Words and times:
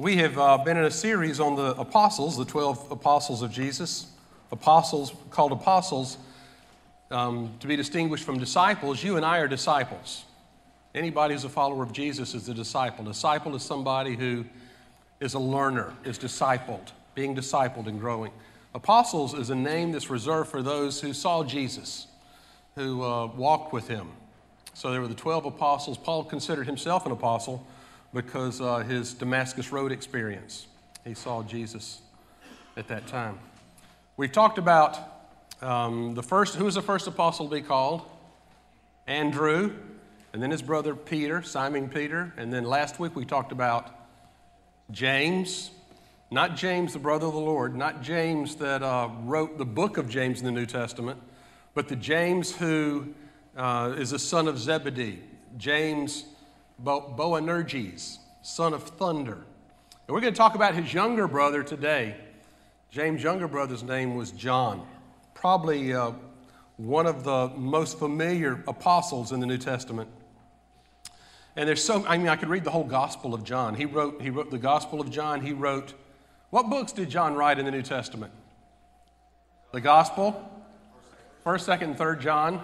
We 0.00 0.16
have 0.16 0.38
uh, 0.38 0.56
been 0.56 0.78
in 0.78 0.84
a 0.84 0.90
series 0.90 1.40
on 1.40 1.56
the 1.56 1.78
apostles, 1.78 2.38
the 2.38 2.46
12 2.46 2.90
apostles 2.90 3.42
of 3.42 3.52
Jesus. 3.52 4.06
Apostles, 4.50 5.12
called 5.28 5.52
apostles, 5.52 6.16
um, 7.10 7.52
to 7.60 7.66
be 7.66 7.76
distinguished 7.76 8.24
from 8.24 8.38
disciples. 8.38 9.04
You 9.04 9.18
and 9.18 9.26
I 9.26 9.40
are 9.40 9.46
disciples. 9.46 10.24
Anybody 10.94 11.34
who's 11.34 11.44
a 11.44 11.50
follower 11.50 11.82
of 11.82 11.92
Jesus 11.92 12.34
is 12.34 12.48
a 12.48 12.54
disciple. 12.54 13.04
Disciple 13.04 13.54
is 13.54 13.62
somebody 13.62 14.16
who 14.16 14.46
is 15.20 15.34
a 15.34 15.38
learner, 15.38 15.92
is 16.02 16.18
discipled, 16.18 16.92
being 17.14 17.36
discipled 17.36 17.86
and 17.86 18.00
growing. 18.00 18.32
Apostles 18.74 19.34
is 19.34 19.50
a 19.50 19.54
name 19.54 19.92
that's 19.92 20.08
reserved 20.08 20.50
for 20.50 20.62
those 20.62 20.98
who 21.02 21.12
saw 21.12 21.44
Jesus, 21.44 22.06
who 22.74 23.02
uh, 23.02 23.26
walked 23.26 23.74
with 23.74 23.86
him. 23.86 24.08
So 24.72 24.92
there 24.92 25.02
were 25.02 25.08
the 25.08 25.14
12 25.14 25.44
apostles. 25.44 25.98
Paul 25.98 26.24
considered 26.24 26.66
himself 26.66 27.04
an 27.04 27.12
apostle 27.12 27.66
because 28.12 28.60
uh, 28.60 28.78
his 28.78 29.14
Damascus 29.14 29.72
Road 29.72 29.92
experience. 29.92 30.66
He 31.04 31.14
saw 31.14 31.42
Jesus 31.42 32.00
at 32.76 32.88
that 32.88 33.06
time. 33.06 33.38
We've 34.16 34.32
talked 34.32 34.58
about 34.58 34.98
um, 35.62 36.14
the 36.14 36.22
first, 36.22 36.56
who 36.56 36.64
was 36.64 36.74
the 36.74 36.82
first 36.82 37.06
apostle 37.06 37.48
to 37.48 37.54
be 37.54 37.62
called? 37.62 38.02
Andrew, 39.06 39.72
and 40.32 40.42
then 40.42 40.50
his 40.50 40.62
brother 40.62 40.94
Peter, 40.94 41.42
Simon 41.42 41.88
Peter. 41.88 42.32
And 42.36 42.52
then 42.52 42.64
last 42.64 42.98
week 42.98 43.16
we 43.16 43.24
talked 43.24 43.52
about 43.52 43.94
James, 44.90 45.70
not 46.30 46.56
James, 46.56 46.92
the 46.92 46.98
brother 46.98 47.26
of 47.26 47.32
the 47.32 47.40
Lord, 47.40 47.76
not 47.76 48.02
James 48.02 48.56
that 48.56 48.82
uh, 48.82 49.08
wrote 49.22 49.58
the 49.58 49.64
book 49.64 49.98
of 49.98 50.08
James 50.08 50.40
in 50.40 50.46
the 50.46 50.52
New 50.52 50.66
Testament, 50.66 51.20
but 51.74 51.88
the 51.88 51.96
James 51.96 52.54
who 52.54 53.14
uh, 53.56 53.94
is 53.96 54.10
the 54.10 54.18
son 54.18 54.48
of 54.48 54.58
Zebedee, 54.58 55.20
James 55.56 56.24
Bo- 56.82 57.14
Boanerges, 57.16 58.18
son 58.42 58.72
of 58.74 58.82
thunder. 58.82 59.34
And 59.34 60.14
we're 60.14 60.20
going 60.20 60.32
to 60.32 60.38
talk 60.38 60.54
about 60.54 60.74
his 60.74 60.92
younger 60.92 61.28
brother 61.28 61.62
today. 61.62 62.16
James' 62.90 63.22
younger 63.22 63.46
brother's 63.46 63.82
name 63.82 64.16
was 64.16 64.32
John, 64.32 64.86
probably 65.34 65.94
uh, 65.94 66.12
one 66.76 67.06
of 67.06 67.22
the 67.22 67.48
most 67.56 67.98
familiar 67.98 68.64
apostles 68.66 69.32
in 69.32 69.40
the 69.40 69.46
New 69.46 69.58
Testament. 69.58 70.08
And 71.54 71.68
there's 71.68 71.84
so, 71.84 72.04
I 72.06 72.16
mean, 72.16 72.28
I 72.28 72.36
could 72.36 72.48
read 72.48 72.64
the 72.64 72.70
whole 72.70 72.84
Gospel 72.84 73.34
of 73.34 73.44
John. 73.44 73.74
He 73.74 73.84
wrote, 73.84 74.22
he 74.22 74.30
wrote 74.30 74.50
the 74.50 74.58
Gospel 74.58 75.00
of 75.00 75.10
John. 75.10 75.42
He 75.42 75.52
wrote, 75.52 75.94
what 76.50 76.70
books 76.70 76.92
did 76.92 77.10
John 77.10 77.34
write 77.34 77.58
in 77.58 77.64
the 77.64 77.70
New 77.70 77.82
Testament? 77.82 78.32
The 79.72 79.80
Gospel, 79.80 80.50
1st, 81.44 81.78
2nd, 81.78 81.96
3rd 81.96 82.20
John, 82.20 82.62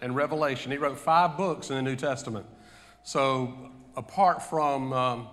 and 0.00 0.16
Revelation. 0.16 0.72
He 0.72 0.78
wrote 0.78 0.98
five 0.98 1.36
books 1.36 1.68
in 1.68 1.76
the 1.76 1.82
New 1.82 1.96
Testament. 1.96 2.46
So, 3.06 3.54
apart 3.96 4.42
from 4.42 4.92
um, 4.92 5.28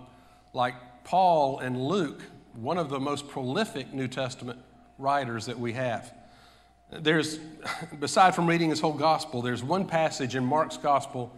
like 0.52 0.76
Paul 1.02 1.58
and 1.58 1.76
Luke, 1.76 2.22
one 2.54 2.78
of 2.78 2.88
the 2.88 3.00
most 3.00 3.26
prolific 3.26 3.92
New 3.92 4.06
Testament 4.06 4.60
writers 4.96 5.46
that 5.46 5.58
we 5.58 5.72
have. 5.72 6.14
There's, 6.92 7.38
beside 7.98 8.36
from 8.36 8.46
reading 8.46 8.70
his 8.70 8.78
whole 8.78 8.92
gospel, 8.92 9.42
there's 9.42 9.64
one 9.64 9.88
passage 9.88 10.36
in 10.36 10.44
Mark's 10.44 10.76
gospel, 10.76 11.34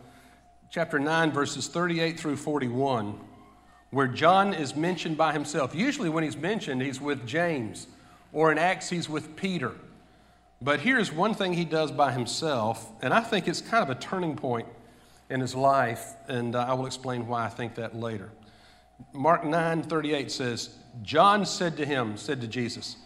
chapter 0.69 0.99
9, 0.99 1.33
verses 1.33 1.69
38 1.69 2.21
through 2.21 2.37
41, 2.37 3.19
where 3.89 4.07
John 4.07 4.53
is 4.53 4.77
mentioned 4.77 5.17
by 5.17 5.33
himself. 5.33 5.75
Usually, 5.75 6.11
when 6.11 6.23
he's 6.23 6.37
mentioned, 6.37 6.83
he's 6.83 7.01
with 7.01 7.27
James, 7.27 7.87
or 8.35 8.53
in 8.53 8.59
Acts, 8.59 8.91
he's 8.91 9.09
with 9.09 9.37
Peter. 9.37 9.73
But 10.61 10.81
here's 10.81 11.11
one 11.11 11.33
thing 11.33 11.55
he 11.55 11.65
does 11.65 11.91
by 11.91 12.13
himself, 12.13 12.93
and 13.01 13.15
I 13.15 13.21
think 13.21 13.49
it's 13.49 13.63
kind 13.63 13.83
of 13.83 13.89
a 13.89 13.99
turning 13.99 14.37
point 14.37 14.69
in 15.29 15.41
his 15.41 15.55
life, 15.55 16.15
and 16.29 16.55
uh, 16.55 16.67
I 16.69 16.75
will 16.75 16.87
explain 16.87 17.27
why 17.27 17.45
I 17.45 17.49
think 17.49 17.75
that 17.77 17.97
later. 17.97 18.31
Mark 19.13 19.45
9 19.45 19.83
38 19.83 20.31
says, 20.31 20.71
John 21.03 21.45
said 21.45 21.77
to 21.77 21.85
him, 21.85 22.17
said 22.17 22.41
to 22.41 22.47
Jesus, 22.47 22.97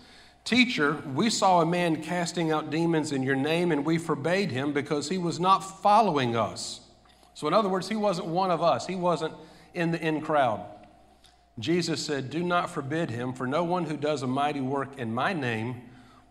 Teacher, 0.44 1.02
we 1.14 1.30
saw 1.30 1.60
a 1.60 1.66
man 1.66 2.02
casting 2.02 2.50
out 2.50 2.70
demons 2.70 3.12
in 3.12 3.22
your 3.22 3.36
name, 3.36 3.72
and 3.72 3.84
we 3.84 3.98
forbade 3.98 4.50
him 4.50 4.72
because 4.72 5.08
he 5.08 5.18
was 5.18 5.38
not 5.38 5.60
following 5.60 6.36
us. 6.36 6.80
So, 7.34 7.46
in 7.46 7.54
other 7.54 7.68
words, 7.68 7.88
he 7.88 7.96
wasn't 7.96 8.28
one 8.28 8.50
of 8.50 8.62
us, 8.62 8.86
he 8.86 8.96
wasn't 8.96 9.34
in 9.74 9.90
the 9.90 10.00
in 10.00 10.20
crowd. 10.20 10.64
Jesus 11.58 12.04
said, 12.04 12.30
Do 12.30 12.42
not 12.42 12.70
forbid 12.70 13.10
him, 13.10 13.32
for 13.32 13.46
no 13.46 13.64
one 13.64 13.84
who 13.84 13.96
does 13.96 14.22
a 14.22 14.26
mighty 14.26 14.60
work 14.60 14.98
in 14.98 15.12
my 15.12 15.32
name 15.32 15.82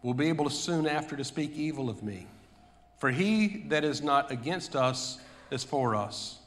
will 0.01 0.13
be 0.13 0.29
able 0.29 0.49
soon 0.49 0.87
after 0.87 1.15
to 1.15 1.23
speak 1.23 1.55
evil 1.55 1.89
of 1.89 2.01
me. 2.01 2.27
For 2.97 3.11
he 3.11 3.65
that 3.67 3.83
is 3.83 4.01
not 4.01 4.31
against 4.31 4.75
us 4.75 5.19
is 5.51 5.63
for 5.63 5.95
us. 5.95 6.39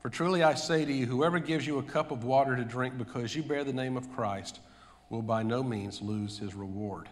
For 0.00 0.10
truly 0.10 0.42
I 0.42 0.54
say 0.54 0.84
to 0.84 0.92
you, 0.92 1.06
whoever 1.06 1.38
gives 1.38 1.66
you 1.66 1.78
a 1.78 1.82
cup 1.82 2.10
of 2.10 2.24
water 2.24 2.56
to 2.56 2.64
drink 2.64 2.98
because 2.98 3.36
you 3.36 3.42
bear 3.42 3.62
the 3.62 3.72
name 3.72 3.96
of 3.96 4.12
Christ 4.12 4.58
will 5.10 5.22
by 5.22 5.42
no 5.42 5.62
means 5.62 6.02
lose 6.02 6.38
his 6.38 6.54
reward. 6.54 7.08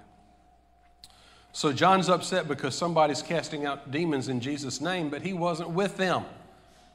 So 1.52 1.72
John's 1.72 2.08
upset 2.08 2.48
because 2.48 2.74
somebody's 2.74 3.22
casting 3.22 3.66
out 3.66 3.90
demons 3.90 4.28
in 4.28 4.40
Jesus' 4.40 4.80
name, 4.80 5.10
but 5.10 5.22
he 5.22 5.32
wasn't 5.32 5.70
with 5.70 5.96
them. 5.96 6.24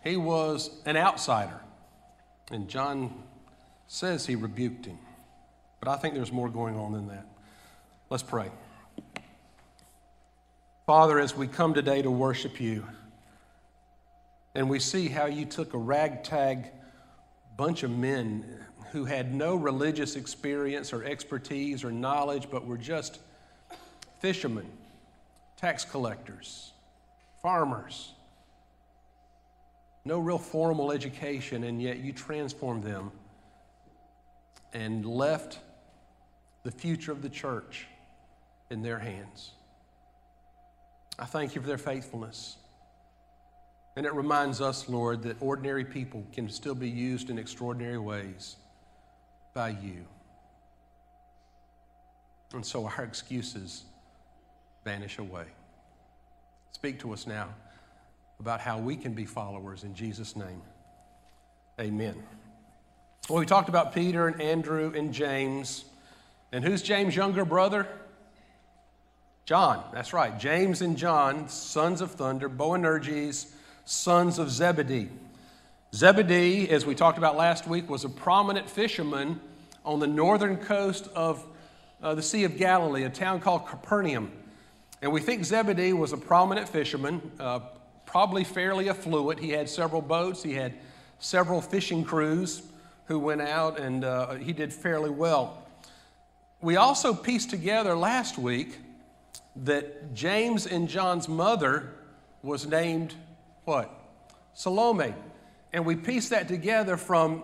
He 0.04 0.18
was 0.18 0.70
an 0.86 0.98
outsider. 0.98 1.60
And 2.52 2.68
John 2.68 3.24
says 3.88 4.26
he 4.26 4.36
rebuked 4.36 4.86
him. 4.86 4.98
But 5.80 5.90
I 5.90 5.98
think 5.98 6.14
there's 6.14 6.32
more 6.32 6.50
going 6.50 6.78
on 6.78 6.94
than 6.94 7.08
that. 7.08 7.26
Let's 8.10 8.24
pray. 8.24 8.50
Father, 10.86 11.20
as 11.20 11.36
we 11.36 11.48
come 11.48 11.74
today 11.74 12.02
to 12.02 12.12
worship 12.12 12.62
you, 12.62 12.86
and 14.56 14.70
we 14.70 14.80
see 14.80 15.10
how 15.10 15.26
you 15.26 15.46
took 15.46 15.74
a 15.74 15.78
ragtag 15.78 16.72
bunch 17.58 17.84
of 17.84 17.92
men 17.92 18.46
who 18.92 19.04
had 19.04 19.34
no 19.34 19.56
religious 19.56 20.16
experience 20.16 20.94
or 20.94 21.04
expertise 21.04 21.84
or 21.84 21.92
knowledge, 21.92 22.48
but 22.50 22.66
were 22.66 22.78
just 22.78 23.20
fishermen, 24.20 24.70
tax 25.58 25.84
collectors, 25.84 26.72
farmers. 27.42 28.14
No 30.06 30.20
real 30.20 30.38
formal 30.38 30.92
education, 30.92 31.64
and 31.64 31.82
yet 31.82 31.98
you 31.98 32.14
transformed 32.14 32.84
them 32.84 33.12
and 34.72 35.06
left 35.06 35.60
the 36.64 36.72
future 36.72 37.12
of 37.12 37.22
the 37.22 37.30
church 37.30 37.88
in 38.70 38.82
their 38.82 39.00
hands. 39.00 39.52
I 41.18 41.26
thank 41.26 41.56
you 41.56 41.62
for 41.62 41.68
their 41.68 41.78
faithfulness. 41.78 42.58
And 43.96 44.06
it 44.06 44.14
reminds 44.14 44.60
us, 44.60 44.90
Lord, 44.90 45.24
that 45.24 45.38
ordinary 45.42 45.86
people 45.86 46.26
can 46.34 46.50
still 46.50 46.76
be 46.76 46.90
used 46.90 47.30
in 47.30 47.40
extraordinary 47.40 47.98
ways 47.98 48.58
by 49.54 49.70
you. 49.70 50.06
And 52.54 52.66
so 52.66 52.86
our 52.86 53.04
excuses 53.04 53.84
vanish 54.84 55.18
away. 55.18 55.46
Speak 56.72 57.00
to 57.00 57.14
us 57.14 57.26
now 57.26 57.50
about 58.40 58.60
how 58.60 58.78
we 58.78 58.98
can 58.98 59.14
be 59.14 59.26
followers 59.26 59.84
in 59.84 59.96
Jesus' 59.96 60.36
name. 60.36 60.62
Amen. 61.80 62.22
Well, 63.30 63.40
we 63.40 63.46
talked 63.46 63.70
about 63.70 63.94
Peter 63.94 64.28
and 64.28 64.42
Andrew 64.42 64.94
and 64.96 65.14
James. 65.14 65.86
And 66.52 66.64
who's 66.64 66.82
James' 66.82 67.16
younger 67.16 67.46
brother? 67.46 67.88
John. 69.46 69.84
That's 69.94 70.14
right. 70.14 70.38
James 70.38 70.82
and 70.82 70.98
John, 70.98 71.50
sons 71.50 72.02
of 72.02 72.12
thunder, 72.12 72.50
Boanerges, 72.50 73.55
sons 73.86 74.40
of 74.40 74.50
Zebedee. 74.50 75.10
Zebedee, 75.94 76.70
as 76.70 76.86
we 76.86 76.96
talked 76.96 77.18
about 77.18 77.38
last 77.38 77.68
week, 77.68 77.90
was 77.90 78.04
a 78.04 78.10
prominent 78.10 78.70
fisherman 78.70 79.40
on 79.86 80.00
the 80.00 80.08
northern 80.08 80.58
coast 80.58 81.08
of 81.16 81.46
uh, 82.02 82.16
the 82.16 82.22
Sea 82.22 82.44
of 82.44 82.58
Galilee, 82.58 83.04
a 83.04 83.10
town 83.10 83.40
called 83.40 83.68
Capernaum. 83.68 84.32
And 85.02 85.12
we 85.12 85.22
think 85.22 85.46
Zebedee 85.46 85.94
was 85.94 86.12
a 86.14 86.18
prominent 86.18 86.68
fisherman, 86.68 87.32
uh, 87.40 87.60
probably 88.06 88.44
fairly 88.44 88.90
affluent. 88.90 89.40
He 89.40 89.52
had 89.52 89.70
several 89.70 90.02
boats, 90.02 90.42
he 90.42 90.54
had 90.54 90.74
several 91.20 91.62
fishing 91.62 92.04
crews 92.04 92.64
who 93.06 93.20
went 93.20 93.42
out, 93.42 93.80
and 93.80 94.04
uh, 94.04 94.34
he 94.34 94.52
did 94.52 94.74
fairly 94.74 95.12
well. 95.12 95.64
We 96.60 96.76
also 96.76 97.14
pieced 97.14 97.52
together 97.52 97.96
last 97.96 98.40
week 98.40 98.80
that 99.58 100.14
James 100.16 100.66
and 100.66 100.90
John's 100.90 101.30
mother 101.30 101.94
was 102.42 102.66
named 102.66 103.14
what? 103.66 103.92
Salome. 104.54 105.14
And 105.74 105.86
we 105.86 105.96
piece 105.96 106.30
that 106.30 106.48
together 106.48 106.98
from 106.98 107.44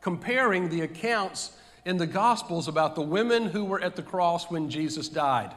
comparing 0.00 0.68
the 0.68 0.80
accounts 0.80 1.52
in 1.84 1.96
the 1.96 2.06
Gospels 2.06 2.68
about 2.68 2.94
the 2.94 3.02
women 3.02 3.46
who 3.46 3.64
were 3.64 3.80
at 3.80 3.96
the 3.96 4.02
cross 4.02 4.50
when 4.50 4.68
Jesus 4.68 5.08
died. 5.08 5.52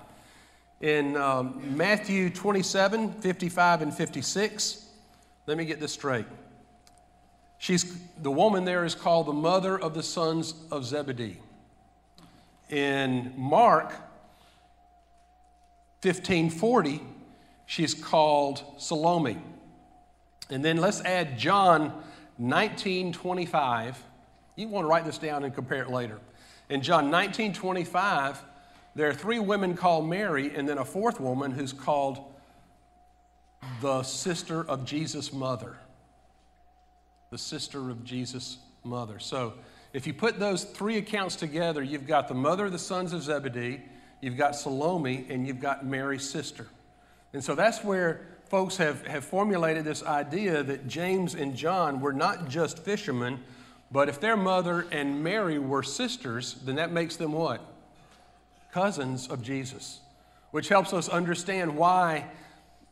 In 0.82 1.16
um, 1.16 1.76
Matthew 1.78 2.30
27 2.30 3.14
55 3.14 3.82
and 3.82 3.94
56, 3.94 4.86
let 5.48 5.58
me 5.58 5.66
get 5.66 5.80
this 5.80 5.94
straight. 5.94 6.26
She's, 7.58 7.98
the 8.22 8.32
woman 8.32 8.66
there 8.66 8.84
is 8.84 8.94
called 8.94 9.28
the 9.28 9.34
mother 9.34 9.80
of 9.80 9.94
the 9.94 10.04
sons 10.04 10.54
of 10.70 10.86
Zebedee. 10.86 11.38
In 12.70 13.34
Mark 13.38 13.92
1540, 16.02 17.02
she's 17.66 17.94
called 17.94 18.64
Salome. 18.78 19.38
And 20.54 20.64
then 20.64 20.78
let's 20.78 21.02
add 21.02 21.40
John 21.40 21.92
1925, 22.38 24.04
You 24.56 24.68
want 24.68 24.86
to 24.86 24.88
write 24.88 25.04
this 25.04 25.18
down 25.18 25.44
and 25.44 25.54
compare 25.54 25.82
it 25.82 25.90
later. 25.90 26.20
In 26.70 26.84
John 26.84 27.10
19 27.10 27.54
25, 27.54 28.40
there 28.94 29.10
are 29.10 29.14
three 29.16 29.40
women 29.40 29.76
called 29.76 30.08
Mary, 30.08 30.56
and 30.56 30.70
then 30.70 30.78
a 30.78 30.86
fourth 30.86 31.20
woman 31.20 31.52
who's 31.52 31.74
called 31.74 32.20
the 33.82 34.04
sister 34.04 34.64
of 34.64 34.86
Jesus' 34.86 35.34
mother. 35.34 35.76
The 37.32 37.40
sister 37.40 37.90
of 37.90 38.04
Jesus' 38.04 38.60
mother. 38.84 39.18
So 39.18 39.54
if 39.92 40.06
you 40.06 40.14
put 40.14 40.38
those 40.38 40.66
three 40.66 40.98
accounts 40.98 41.36
together, 41.36 41.82
you've 41.82 42.06
got 42.06 42.28
the 42.28 42.36
mother 42.36 42.66
of 42.66 42.72
the 42.72 42.80
sons 42.80 43.12
of 43.12 43.24
Zebedee, 43.24 43.82
you've 44.22 44.38
got 44.38 44.56
Salome, 44.56 45.26
and 45.30 45.48
you've 45.48 45.60
got 45.60 45.84
Mary's 45.84 46.30
sister. 46.30 46.68
And 47.34 47.44
so 47.44 47.56
that's 47.56 47.84
where 47.84 48.33
folks 48.54 48.78
have, 48.78 49.04
have 49.08 49.26
formulated 49.26 49.84
this 49.84 50.04
idea 50.04 50.62
that 50.62 50.88
James 50.88 51.34
and 51.34 51.56
John 51.56 52.00
were 52.00 52.14
not 52.14 52.48
just 52.48 52.78
fishermen, 52.78 53.40
but 53.92 54.10
if 54.10 54.20
their 54.20 54.38
mother 54.38 54.86
and 54.92 55.24
Mary 55.24 55.58
were 55.58 55.82
sisters, 55.82 56.58
then 56.64 56.76
that 56.76 56.92
makes 56.92 57.16
them 57.16 57.32
what? 57.32 57.62
Cousins 58.72 59.28
of 59.28 59.42
Jesus, 59.42 60.02
which 60.52 60.70
helps 60.70 60.94
us 60.94 61.10
understand 61.10 61.76
why, 61.76 62.28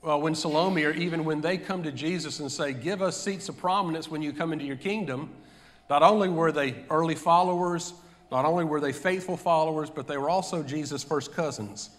well, 0.01 0.19
when 0.19 0.33
Salome 0.33 0.83
or 0.83 0.93
even 0.93 1.25
when 1.25 1.41
they 1.41 1.59
come 1.59 1.83
to 1.83 1.91
Jesus 1.91 2.39
and 2.39 2.51
say, 2.51 2.73
Give 2.73 3.03
us 3.03 3.15
seats 3.15 3.47
of 3.47 3.55
prominence 3.55 4.09
when 4.09 4.23
you 4.23 4.33
come 4.33 4.53
into 4.53 4.65
your 4.65 4.77
kingdom, 4.77 5.29
not 5.91 6.01
only 6.01 6.27
were 6.27 6.51
they 6.51 6.73
early 6.89 7.13
followers, 7.13 7.93
not 8.31 8.45
only 8.45 8.65
were 8.65 8.81
they 8.81 8.93
faithful 8.93 9.37
followers, 9.37 9.91
but 9.91 10.07
they 10.07 10.17
were 10.17 10.31
also 10.31 10.63
Jesus' 10.63 11.03
first 11.03 11.35
cousins. 11.35 11.91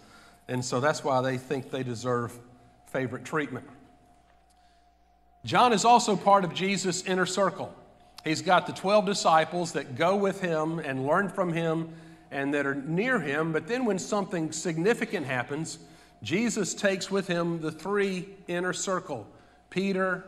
And 0.49 0.65
so 0.65 0.81
that's 0.81 1.05
why 1.05 1.21
they 1.21 1.37
think 1.37 1.71
they 1.71 1.83
deserve 1.83 2.37
favorite 2.93 3.25
treatment. 3.25 3.67
John 5.43 5.73
is 5.73 5.83
also 5.83 6.15
part 6.15 6.45
of 6.45 6.53
Jesus' 6.53 7.03
inner 7.03 7.25
circle. 7.25 7.73
He's 8.23 8.41
got 8.41 8.67
the 8.67 8.71
12 8.71 9.05
disciples 9.05 9.73
that 9.73 9.95
go 9.95 10.15
with 10.15 10.39
him 10.39 10.79
and 10.79 11.05
learn 11.05 11.27
from 11.27 11.51
him 11.51 11.89
and 12.31 12.53
that 12.53 12.65
are 12.65 12.75
near 12.75 13.19
him, 13.19 13.51
but 13.51 13.67
then 13.67 13.83
when 13.83 13.99
something 13.99 14.51
significant 14.51 15.25
happens, 15.25 15.79
Jesus 16.21 16.73
takes 16.73 17.11
with 17.11 17.27
him 17.27 17.59
the 17.59 17.71
three 17.71 18.29
inner 18.47 18.73
circle 18.73 19.27
Peter, 19.69 20.23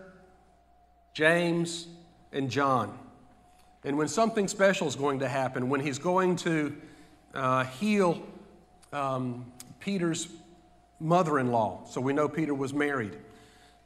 James, 1.13 1.87
and 2.33 2.49
John. 2.49 2.97
And 3.85 3.97
when 3.97 4.07
something 4.07 4.47
special 4.47 4.87
is 4.87 4.95
going 4.95 5.19
to 5.19 5.27
happen, 5.27 5.69
when 5.69 5.79
he's 5.79 5.99
going 5.99 6.35
to 6.37 6.75
uh, 7.33 7.63
heal 7.65 8.21
um, 8.91 9.45
Peter's 9.79 10.27
mother 11.05 11.37
in 11.37 11.51
law. 11.51 11.81
So 11.85 12.01
we 12.01 12.13
know 12.13 12.27
Peter 12.27 12.53
was 12.53 12.73
married. 12.73 13.15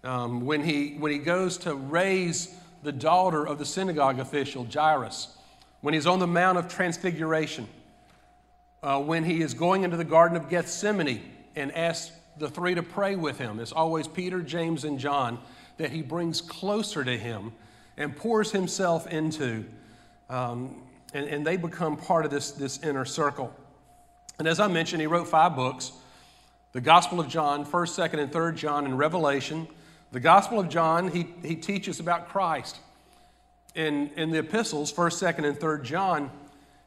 Um, 0.03 0.45
when, 0.45 0.63
he, 0.63 0.95
when 0.97 1.11
he 1.11 1.17
goes 1.17 1.57
to 1.59 1.75
raise 1.75 2.55
the 2.81 2.93
daughter 2.93 3.45
of 3.45 3.59
the 3.59 3.65
synagogue 3.65 4.19
official, 4.19 4.65
Jairus, 4.73 5.35
when 5.81 5.93
he's 5.93 6.07
on 6.07 6.19
the 6.19 6.27
Mount 6.27 6.57
of 6.57 6.69
Transfiguration, 6.69 7.67
uh, 8.81 9.01
when 9.01 9.25
he 9.25 9.41
is 9.41 9.53
going 9.53 9.83
into 9.83 9.97
the 9.97 10.05
Garden 10.05 10.37
of 10.37 10.49
Gethsemane 10.49 11.21
and 11.57 11.75
asks 11.75 12.15
the 12.37 12.49
three 12.49 12.73
to 12.75 12.83
pray 12.83 13.17
with 13.17 13.37
him, 13.37 13.59
it's 13.59 13.73
always 13.73 14.07
Peter, 14.07 14.41
James, 14.41 14.85
and 14.85 14.97
John 14.97 15.39
that 15.75 15.91
he 15.91 16.01
brings 16.01 16.39
closer 16.39 17.03
to 17.03 17.17
him 17.17 17.51
and 17.97 18.15
pours 18.15 18.51
himself 18.51 19.07
into. 19.07 19.65
Um, 20.29 20.83
and, 21.13 21.27
and 21.27 21.45
they 21.45 21.57
become 21.57 21.97
part 21.97 22.23
of 22.23 22.31
this, 22.31 22.51
this 22.51 22.81
inner 22.81 23.03
circle. 23.03 23.53
And 24.37 24.47
as 24.47 24.61
I 24.61 24.67
mentioned, 24.69 25.01
he 25.01 25.07
wrote 25.07 25.27
five 25.27 25.57
books 25.57 25.91
the 26.71 26.81
Gospel 26.81 27.19
of 27.19 27.27
John, 27.27 27.65
1st, 27.65 28.09
2nd, 28.09 28.19
and 28.19 28.31
3rd 28.31 28.55
John, 28.55 28.85
and 28.85 28.97
Revelation. 28.97 29.67
The 30.11 30.19
Gospel 30.19 30.59
of 30.59 30.69
John, 30.69 31.09
he, 31.09 31.27
he 31.43 31.55
teaches 31.55 31.99
about 31.99 32.29
Christ. 32.29 32.77
In, 33.75 34.11
in 34.15 34.31
the 34.31 34.39
epistles, 34.39 34.93
1st, 34.93 35.35
2nd, 35.35 35.47
and 35.47 35.59
3rd 35.59 35.83
John, 35.83 36.31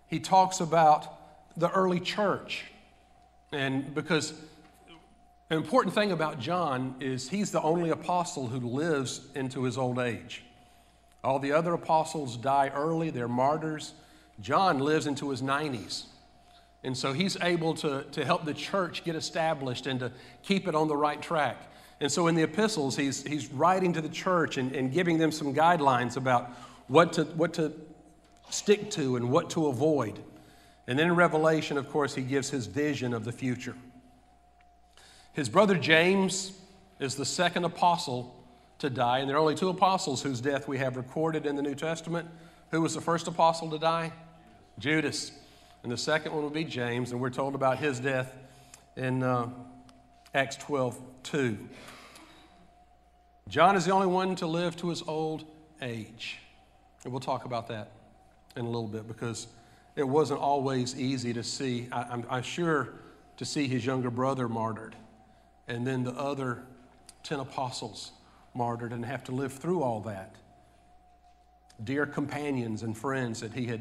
he 0.07 0.21
talks 0.21 0.61
about 0.61 1.59
the 1.59 1.71
early 1.71 2.01
church. 2.01 2.65
And 3.51 3.95
because 3.95 4.33
an 5.51 5.57
important 5.57 5.95
thing 5.95 6.13
about 6.13 6.39
John 6.39 6.95
is 7.01 7.29
he's 7.29 7.51
the 7.51 7.61
only 7.61 7.91
apostle 7.91 8.47
who 8.47 8.61
lives 8.61 9.21
into 9.35 9.65
his 9.65 9.77
old 9.77 9.99
age. 9.99 10.43
All 11.25 11.39
the 11.39 11.53
other 11.53 11.75
apostles 11.75 12.37
die 12.37 12.71
early, 12.75 13.11
they're 13.11 13.29
martyrs. 13.29 13.95
John 14.41 14.79
lives 14.79 15.07
into 15.07 15.31
his 15.31 15.43
90s. 15.43 16.07
And 16.85 16.97
so 16.97 17.13
he's 17.13 17.37
able 17.41 17.75
to, 17.75 18.05
to 18.13 18.25
help 18.25 18.45
the 18.45 18.55
church 18.55 19.05
get 19.05 19.15
established 19.15 19.87
and 19.87 20.01
to 20.01 20.13
keep 20.43 20.67
it 20.67 20.75
on 20.75 20.89
the 20.89 20.97
right 20.97 21.21
track. 21.21 21.57
And 22.01 22.11
so 22.11 22.27
in 22.27 22.35
the 22.35 22.43
epistles, 22.43 22.97
he's, 22.97 23.23
he's 23.23 23.53
writing 23.53 23.93
to 23.93 24.01
the 24.01 24.09
church 24.09 24.57
and, 24.57 24.73
and 24.75 24.93
giving 24.93 25.19
them 25.19 25.31
some 25.31 25.55
guidelines 25.55 26.17
about 26.17 26.51
what 26.89 27.13
to, 27.15 27.25
what 27.25 27.55
to 27.55 27.73
stick 28.51 28.91
to 28.93 29.17
and 29.17 29.31
what 29.31 29.51
to 29.51 29.69
avoid. 29.69 30.19
And 30.89 30.99
then 30.99 31.07
in 31.07 31.15
Revelation, 31.15 31.79
of 31.79 31.89
course, 31.89 32.15
he 32.15 32.23
gives 32.23 32.51
his 32.51 32.67
vision 32.67 33.15
of 33.15 33.25
the 33.25 33.31
future. 33.31 33.77
His 35.33 35.49
brother 35.49 35.77
James 35.77 36.53
is 36.99 37.15
the 37.15 37.25
second 37.25 37.65
apostle 37.65 38.37
to 38.81 38.91
die, 38.91 39.21
and 39.21 39.29
there 39.29 39.37
are 39.37 39.41
only 39.41 39.55
two 39.55 39.69
apostles 39.69 40.23
whose 40.23 40.41
death 40.41 40.67
we 40.67 40.79
have 40.79 40.97
recorded 40.97 41.47
in 41.47 41.55
the 41.55 41.63
New 41.63 41.77
Testament. 41.77 42.29
Who 42.73 42.83
was 42.83 42.95
the 42.95 43.01
first 43.01 43.29
apostle 43.29 43.71
to 43.71 43.79
die? 43.79 44.13
Judas 44.79 45.31
and 45.83 45.91
the 45.91 45.97
second 45.97 46.33
one 46.33 46.43
will 46.43 46.51
be 46.51 46.65
James, 46.65 47.13
and 47.13 47.21
we're 47.21 47.31
told 47.31 47.55
about 47.55 47.79
his 47.79 47.99
death 47.99 48.37
in 48.97 49.23
uh, 49.23 49.49
Acts 50.35 50.57
12 50.57 50.99
2. 51.25 51.59
John 53.49 53.77
is 53.77 53.85
the 53.85 53.93
only 53.93 54.07
one 54.07 54.35
to 54.37 54.47
live 54.47 54.77
to 54.77 54.89
his 54.89 55.03
old 55.03 55.45
age. 55.81 56.39
And 57.05 57.13
we'll 57.13 57.21
talk 57.21 57.45
about 57.45 57.69
that 57.69 57.91
in 58.57 58.65
a 58.65 58.69
little 58.69 58.87
bit 58.87 59.09
because 59.09 59.49
it 59.97 60.07
wasn't 60.07 60.41
always 60.41 60.99
easy 60.99 61.33
to 61.33 61.43
see, 61.43 61.89
I, 61.91 62.03
I'm, 62.03 62.25
I'm 62.31 62.43
sure, 62.43 62.91
to 63.39 63.45
see 63.45 63.67
his 63.67 63.85
younger 63.85 64.11
brother 64.11 64.49
martyred 64.49 64.95
and 65.69 65.87
then 65.87 66.05
the 66.05 66.13
other 66.13 66.63
10 67.23 67.41
apostles 67.41 68.13
martyred 68.55 68.93
and 68.93 69.05
have 69.05 69.25
to 69.25 69.33
live 69.33 69.53
through 69.53 69.83
all 69.83 70.01
that. 70.01 70.37
Dear 71.83 72.07
companions 72.07 72.83
and 72.83 72.97
friends 72.97 73.41
that 73.41 73.53
he 73.53 73.67
had 73.67 73.81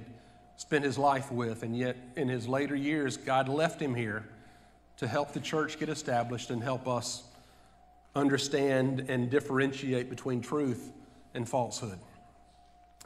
spent 0.62 0.86
his 0.86 0.96
life 0.96 1.32
with, 1.32 1.64
and 1.64 1.76
yet 1.76 1.98
in 2.16 2.30
his 2.30 2.48
later 2.48 2.76
years, 2.76 3.18
God 3.18 3.50
left 3.50 3.82
him 3.82 3.96
here 3.96 4.24
to 4.98 5.08
help 5.08 5.34
the 5.34 5.40
church 5.40 5.80
get 5.80 5.90
established 5.90 6.52
and 6.52 6.62
help 6.62 6.88
us 6.88 7.24
understand 8.16 9.06
and 9.10 9.32
differentiate 9.32 10.08
between 10.08 10.40
truth 10.40 10.92
and 11.34 11.50
falsehood. 11.50 11.98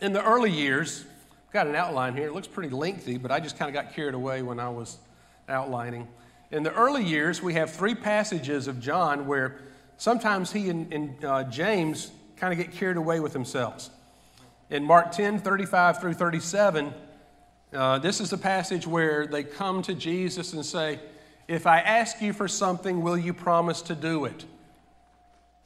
In 0.01 0.11
the 0.11 0.21
early 0.21 0.51
years, 0.51 1.05
I've 1.47 1.53
got 1.53 1.67
an 1.67 1.75
outline 1.75 2.13
here. 2.17 2.27
It 2.27 2.33
looks 2.33 2.49
pretty 2.49 2.71
lengthy, 2.71 3.17
but 3.17 3.31
I 3.31 3.39
just 3.39 3.57
kind 3.57 3.69
of 3.69 3.73
got 3.73 3.93
carried 3.93 4.15
away 4.15 4.41
when 4.41 4.59
I 4.59 4.67
was 4.67 4.97
outlining. 5.47 6.09
In 6.51 6.61
the 6.61 6.73
early 6.73 7.05
years, 7.05 7.41
we 7.41 7.53
have 7.53 7.71
three 7.71 7.95
passages 7.95 8.67
of 8.67 8.81
John 8.81 9.27
where 9.27 9.61
sometimes 9.95 10.51
he 10.51 10.69
and, 10.69 10.91
and 10.91 11.23
uh, 11.23 11.43
James 11.45 12.11
kind 12.35 12.51
of 12.51 12.59
get 12.59 12.75
carried 12.75 12.97
away 12.97 13.21
with 13.21 13.31
themselves. 13.31 13.91
In 14.69 14.83
Mark 14.83 15.13
10 15.13 15.39
35 15.39 16.01
through 16.01 16.15
37, 16.15 16.93
uh, 17.73 17.99
this 17.99 18.21
is 18.21 18.31
a 18.31 18.37
passage 18.37 18.87
where 18.87 19.27
they 19.27 19.43
come 19.43 19.81
to 19.83 19.93
Jesus 19.93 20.53
and 20.53 20.65
say, 20.65 20.99
If 21.47 21.67
I 21.67 21.79
ask 21.79 22.21
you 22.21 22.33
for 22.33 22.47
something, 22.47 23.01
will 23.01 23.17
you 23.17 23.33
promise 23.33 23.81
to 23.83 23.95
do 23.95 24.25
it? 24.25 24.45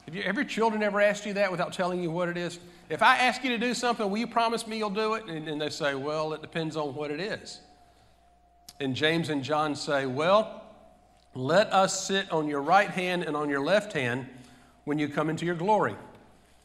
Have, 0.06 0.36
you, 0.36 0.44
children 0.44 0.82
ever 0.82 1.00
asked 1.00 1.26
you 1.26 1.34
that 1.34 1.50
without 1.50 1.72
telling 1.72 2.02
you 2.02 2.10
what 2.10 2.28
it 2.28 2.36
is? 2.36 2.58
If 2.88 3.02
I 3.02 3.18
ask 3.18 3.44
you 3.44 3.50
to 3.50 3.58
do 3.58 3.74
something, 3.74 4.10
will 4.10 4.18
you 4.18 4.26
promise 4.26 4.66
me 4.66 4.78
you'll 4.78 4.90
do 4.90 5.14
it? 5.14 5.26
And, 5.26 5.48
and 5.48 5.60
they 5.60 5.70
say, 5.70 5.94
Well, 5.94 6.32
it 6.32 6.40
depends 6.40 6.76
on 6.76 6.94
what 6.94 7.10
it 7.10 7.20
is. 7.20 7.60
And 8.80 8.96
James 8.96 9.28
and 9.28 9.44
John 9.44 9.76
say, 9.76 10.06
Well, 10.06 10.64
let 11.34 11.72
us 11.72 12.06
sit 12.06 12.30
on 12.32 12.48
your 12.48 12.62
right 12.62 12.90
hand 12.90 13.22
and 13.22 13.36
on 13.36 13.48
your 13.48 13.60
left 13.60 13.92
hand 13.92 14.26
when 14.84 14.98
you 14.98 15.08
come 15.08 15.30
into 15.30 15.46
your 15.46 15.54
glory. 15.54 15.94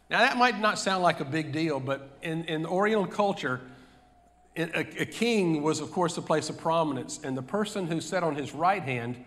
Now, 0.10 0.20
that 0.20 0.38
might 0.38 0.60
not 0.60 0.80
sound 0.80 1.04
like 1.04 1.20
a 1.20 1.26
big 1.26 1.52
deal, 1.52 1.80
but 1.80 2.18
in, 2.22 2.46
in 2.46 2.66
Oriental 2.66 3.08
culture, 3.08 3.62
a, 4.56 5.02
a 5.02 5.06
king 5.06 5.62
was, 5.62 5.80
of 5.80 5.92
course, 5.92 6.18
a 6.18 6.22
place 6.22 6.50
of 6.50 6.58
prominence, 6.58 7.20
and 7.24 7.38
the 7.38 7.42
person 7.44 7.88
who 7.88 8.00
sat 8.00 8.24
on 8.24 8.36
his 8.36 8.54
right 8.54 8.82
hand 8.82 9.18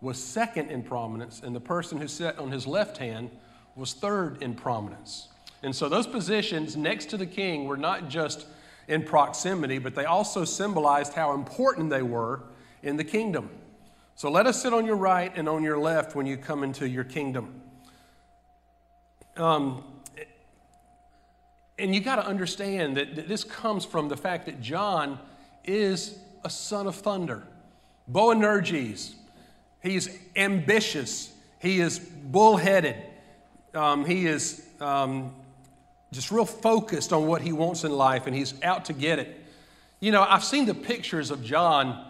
was 0.00 0.22
second 0.22 0.70
in 0.70 0.82
prominence, 0.82 1.42
and 1.42 1.54
the 1.54 1.60
person 1.60 1.98
who 1.98 2.06
sat 2.06 2.38
on 2.38 2.50
his 2.50 2.66
left 2.66 2.98
hand 2.98 3.30
was 3.74 3.92
third 3.92 4.42
in 4.42 4.54
prominence. 4.54 5.28
And 5.62 5.74
so 5.74 5.88
those 5.88 6.06
positions 6.06 6.76
next 6.76 7.06
to 7.06 7.16
the 7.16 7.26
king 7.26 7.64
were 7.64 7.76
not 7.76 8.08
just 8.08 8.46
in 8.86 9.02
proximity, 9.02 9.78
but 9.78 9.94
they 9.94 10.04
also 10.04 10.44
symbolized 10.44 11.12
how 11.12 11.34
important 11.34 11.90
they 11.90 12.02
were 12.02 12.42
in 12.82 12.96
the 12.96 13.04
kingdom. 13.04 13.50
So 14.14 14.30
let 14.30 14.46
us 14.46 14.62
sit 14.62 14.72
on 14.72 14.86
your 14.86 14.96
right 14.96 15.32
and 15.36 15.48
on 15.48 15.62
your 15.62 15.78
left 15.78 16.14
when 16.14 16.26
you 16.26 16.36
come 16.36 16.62
into 16.62 16.88
your 16.88 17.04
kingdom. 17.04 17.60
Um, 19.36 19.84
and 21.78 21.94
you 21.94 22.00
got 22.00 22.16
to 22.16 22.26
understand 22.26 22.96
that, 22.96 23.28
this 23.28 23.44
comes 23.44 23.84
from 23.84 24.08
the 24.08 24.16
fact 24.16 24.46
that 24.46 24.60
John 24.60 25.18
is 25.64 26.18
a 26.44 26.50
son 26.50 26.86
of 26.86 26.96
thunder. 26.96 27.42
Boanerges. 28.10 29.14
He's 29.82 30.18
ambitious. 30.34 31.32
He 31.60 31.80
is 31.80 31.98
bullheaded. 31.98 32.96
Um, 33.74 34.04
he 34.04 34.26
is 34.26 34.66
um, 34.80 35.34
just 36.12 36.30
real 36.30 36.46
focused 36.46 37.12
on 37.12 37.26
what 37.26 37.42
he 37.42 37.52
wants 37.52 37.84
in 37.84 37.92
life, 37.92 38.26
and 38.26 38.34
he's 38.34 38.60
out 38.62 38.86
to 38.86 38.92
get 38.92 39.18
it. 39.18 39.44
You 40.00 40.12
know, 40.12 40.22
I've 40.22 40.44
seen 40.44 40.66
the 40.66 40.74
pictures 40.74 41.30
of 41.30 41.44
John 41.44 42.04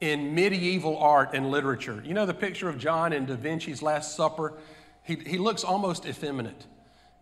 in 0.00 0.34
medieval 0.34 0.98
art 0.98 1.30
and 1.32 1.50
literature. 1.50 2.02
You 2.04 2.14
know, 2.14 2.26
the 2.26 2.34
picture 2.34 2.68
of 2.68 2.78
John 2.78 3.12
in 3.12 3.26
Da 3.26 3.34
Vinci's 3.34 3.82
Last 3.82 4.14
Supper? 4.14 4.54
He, 5.02 5.16
he 5.16 5.38
looks 5.38 5.64
almost 5.64 6.06
effeminate. 6.06 6.66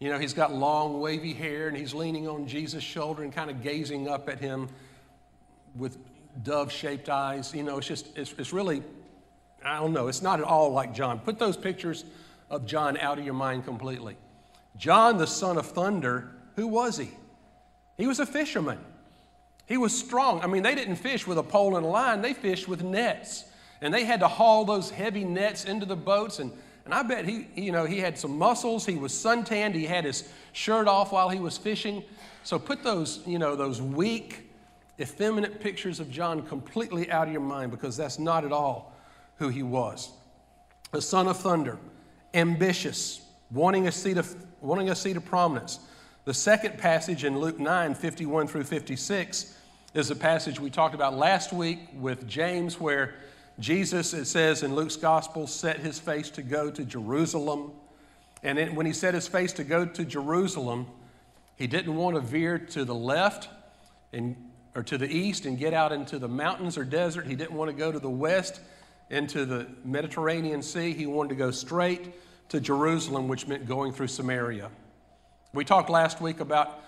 You 0.04 0.11
know, 0.11 0.18
he's 0.18 0.34
got 0.34 0.52
long, 0.52 1.00
wavy 1.00 1.32
hair 1.32 1.66
and 1.66 1.75
he's 1.75 1.94
leaning 1.94 2.28
on 2.28 2.46
Jesus' 2.46 2.84
shoulder 2.84 3.23
and 3.23 3.32
kind 3.32 3.49
of 3.49 3.62
gazing 3.62 4.06
up 4.06 4.28
at 4.28 4.38
him 4.38 4.68
with 5.75 5.96
dove 6.42 6.70
shaped 6.70 7.08
eyes. 7.08 7.54
You 7.54 7.62
know, 7.62 7.78
it's 7.78 7.87
just, 7.87 8.14
it's, 8.14 8.34
it's 8.37 8.52
really, 8.52 8.82
I 9.64 9.78
don't 9.78 9.94
know, 9.94 10.08
it's 10.08 10.20
not 10.20 10.40
at 10.40 10.44
all 10.44 10.73
like 10.73 10.92
John. 10.92 11.20
Put 11.20 11.38
those 11.38 11.56
pictures 11.56 12.04
of 12.50 12.66
John 12.66 12.99
out 12.99 13.18
of 13.18 13.25
your 13.25 13.32
mind 13.32 13.64
completely. 13.64 14.18
John, 14.76 15.16
the 15.16 15.26
son 15.26 15.56
of 15.56 15.64
thunder, 15.64 16.28
who 16.56 16.66
was 16.66 16.99
he? 16.99 17.08
He 17.96 18.06
was 18.06 18.20
a 18.20 18.26
fisherman. 18.26 18.80
He 19.64 19.78
was 19.78 19.99
strong. 19.99 20.42
I 20.42 20.49
mean, 20.49 20.62
they 20.64 20.75
didn't 20.75 20.96
fish 20.96 21.26
with 21.26 21.38
a 21.38 21.42
pole 21.42 21.78
and 21.78 21.87
a 21.87 21.88
line, 21.88 22.20
they 22.20 22.34
fished 22.34 22.68
with 22.68 22.82
nets. 22.82 23.44
And 23.80 23.94
they 23.94 24.04
had 24.04 24.20
to 24.20 24.28
haul 24.28 24.66
those 24.66 24.90
heavy 24.90 25.25
nets 25.25 25.64
into 25.64 25.87
the 25.87 25.96
boats. 25.96 26.40
And, 26.40 26.52
and 26.84 26.92
I 26.92 27.02
bet 27.02 27.24
he, 27.24 27.48
you 27.54 27.72
know, 27.72 27.84
he 27.86 27.98
had 27.98 28.18
some 28.18 28.36
muscles. 28.36 28.84
He 28.84 28.96
was 28.96 29.16
suntanned. 29.16 29.74
He 29.74 29.86
had 29.86 30.04
his 30.04 30.28
shirt 30.52 30.86
off 30.86 31.12
while 31.12 31.30
he 31.30 31.38
was 31.38 31.56
fishing. 31.56 32.04
So 32.42 32.58
put 32.58 32.82
those, 32.82 33.22
you 33.26 33.38
know, 33.38 33.56
those 33.56 33.80
weak, 33.80 34.50
effeminate 35.00 35.60
pictures 35.60 35.98
of 35.98 36.10
John 36.10 36.42
completely 36.42 37.10
out 37.10 37.26
of 37.26 37.32
your 37.32 37.42
mind 37.42 37.70
because 37.70 37.96
that's 37.96 38.18
not 38.18 38.44
at 38.44 38.52
all 38.52 38.94
who 39.36 39.48
he 39.48 39.62
was. 39.62 40.10
The 40.92 41.00
son 41.00 41.26
of 41.26 41.38
thunder, 41.38 41.78
ambitious, 42.34 43.22
wanting 43.50 43.88
a 43.88 43.92
seat 43.92 44.18
of, 44.18 44.34
wanting 44.60 44.90
a 44.90 44.94
seat 44.94 45.16
of 45.16 45.24
prominence. 45.24 45.80
The 46.26 46.34
second 46.34 46.78
passage 46.78 47.24
in 47.24 47.38
Luke 47.38 47.58
9, 47.58 47.94
51 47.94 48.46
through 48.46 48.64
56, 48.64 49.58
is 49.94 50.10
a 50.10 50.16
passage 50.16 50.60
we 50.60 50.70
talked 50.70 50.94
about 50.94 51.14
last 51.14 51.52
week 51.52 51.78
with 51.94 52.26
James, 52.26 52.78
where 52.78 53.14
Jesus, 53.58 54.12
it 54.14 54.25
says 54.25 54.62
in 54.62 54.75
Luke's 54.75 54.96
gospel, 54.96 55.46
set 55.46 55.78
his 55.78 55.99
face 55.99 56.30
to 56.30 56.42
go 56.42 56.70
to 56.70 56.84
Jerusalem. 56.84 57.73
And 58.42 58.58
it, 58.58 58.75
when 58.75 58.87
he 58.87 58.92
set 58.92 59.14
his 59.14 59.28
face 59.28 59.52
to 59.54 59.64
go 59.64 59.87
to 59.87 60.04
Jerusalem, 60.04 60.87
he 61.56 61.66
didn't 61.66 61.94
want 61.94 62.16
to 62.16 62.20
veer 62.20 62.58
to 62.58 62.84
the 62.84 62.94
left 62.94 63.49
and, 64.12 64.37
or 64.75 64.82
to 64.82 64.99
the 64.99 65.08
east 65.08 65.46
and 65.46 65.58
get 65.58 65.73
out 65.73 65.92
into 65.92 66.18
the 66.18 66.28
mountains 66.28 66.76
or 66.76 66.84
desert. 66.84 67.26
He 67.26 67.37
didn't 67.37 67.56
want 67.56 67.70
to 67.70 67.76
go 67.76 67.92
to 67.92 67.99
the 67.99 68.11
west 68.11 68.61
into 69.08 69.44
the 69.44 69.66
Mediterranean 69.84 70.62
Sea. 70.62 70.92
He 70.92 71.06
wanted 71.06 71.30
to 71.30 71.34
go 71.37 71.50
straight 71.50 72.12
to 72.49 72.61
Jerusalem, 72.61 73.28
which 73.28 73.46
meant 73.46 73.66
going 73.66 73.92
through 73.92 74.08
Samaria. 74.08 74.70
We 75.52 75.64
talked 75.64 75.90
last 75.90 76.20
week 76.20 76.40
about 76.40 76.80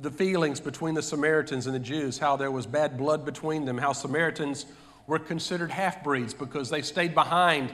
the 0.00 0.10
feelings 0.10 0.60
between 0.60 0.94
the 0.94 1.02
Samaritans 1.02 1.66
and 1.66 1.74
the 1.74 1.80
Jews, 1.80 2.18
how 2.18 2.36
there 2.36 2.50
was 2.50 2.66
bad 2.66 2.96
blood 2.96 3.24
between 3.24 3.66
them, 3.66 3.76
how 3.76 3.92
Samaritans 3.92 4.66
were 5.06 5.18
considered 5.18 5.70
half 5.70 6.02
breeds 6.02 6.34
because 6.34 6.70
they 6.70 6.82
stayed 6.82 7.14
behind 7.14 7.72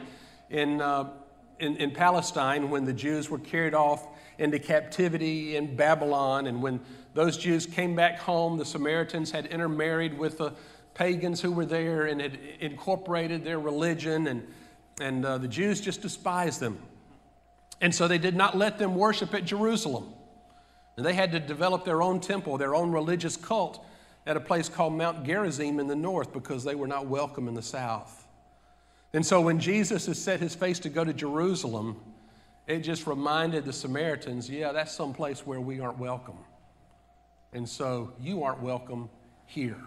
in, 0.49 0.81
uh, 0.81 1.09
in, 1.59 1.77
in, 1.77 1.91
Palestine 1.93 2.71
when 2.71 2.85
the 2.85 2.93
Jews 2.93 3.31
were 3.31 3.39
carried 3.39 3.75
off 3.75 4.07
into 4.39 4.59
captivity 4.59 5.57
in 5.57 5.77
Babylon. 5.77 6.47
And 6.47 6.63
when 6.63 6.81
those 7.15 7.37
Jews 7.37 7.67
came 7.67 7.95
back 7.95 8.19
home, 8.19 8.59
the 8.59 8.65
Samaritans 8.65 9.31
had 9.31 9.47
intermarried 9.47 10.19
with 10.19 10.39
the 10.39 10.53
pagans 10.95 11.41
who 11.41 11.53
were 11.53 11.67
there 11.67 12.07
and 12.07 12.21
had 12.21 12.39
incorporated 12.59 13.45
their 13.45 13.61
religion, 13.61 14.27
and, 14.27 14.47
and 15.01 15.25
uh, 15.25 15.39
the 15.39 15.49
Jews 15.49 15.81
just 15.81 16.03
despised 16.03 16.61
them. 16.61 16.79
And 17.81 17.95
so 17.95 18.09
they 18.09 18.19
did 18.19 18.37
not 18.37 18.57
let 18.57 18.79
them 18.79 18.95
worship 18.95 19.33
at 19.35 19.45
Jerusalem. 19.45 20.13
And 20.97 21.07
they 21.07 21.15
had 21.15 21.33
to 21.33 21.41
develop 21.41 21.85
their 21.85 22.03
own 22.03 22.21
temple, 22.21 22.59
their 22.59 22.75
own 22.75 22.93
religious 22.93 23.37
cult 23.37 23.85
at 24.27 24.37
a 24.37 24.41
place 24.41 24.69
called 24.69 24.93
Mount 24.93 25.25
Gerizim 25.25 25.81
in 25.81 25.87
the 25.87 25.97
north 25.97 26.33
because 26.33 26.65
they 26.65 26.75
were 26.75 26.87
not 26.87 27.07
welcome 27.07 27.49
in 27.49 27.55
the 27.55 27.63
south. 27.63 28.27
And 29.13 29.25
so 29.25 29.41
when 29.41 29.59
Jesus 29.59 30.07
has 30.07 30.21
set 30.21 30.41
his 30.41 30.55
face 30.55 30.79
to 30.81 30.89
go 30.89 31.05
to 31.05 31.13
Jerusalem, 31.13 32.01
it 32.67 32.81
just 32.81 33.07
reminded 33.07 33.65
the 33.65 33.73
Samaritans, 33.73 34.49
yeah, 34.49 34.73
that's 34.73 34.93
some 34.93 35.13
place 35.13 35.47
where 35.47 35.61
we 35.61 35.81
aren't 35.81 35.99
welcome. 35.99 36.39
And 37.53 37.69
so 37.69 38.13
you 38.21 38.45
aren't 38.45 38.63
welcome 38.63 39.09
here. 39.47 39.81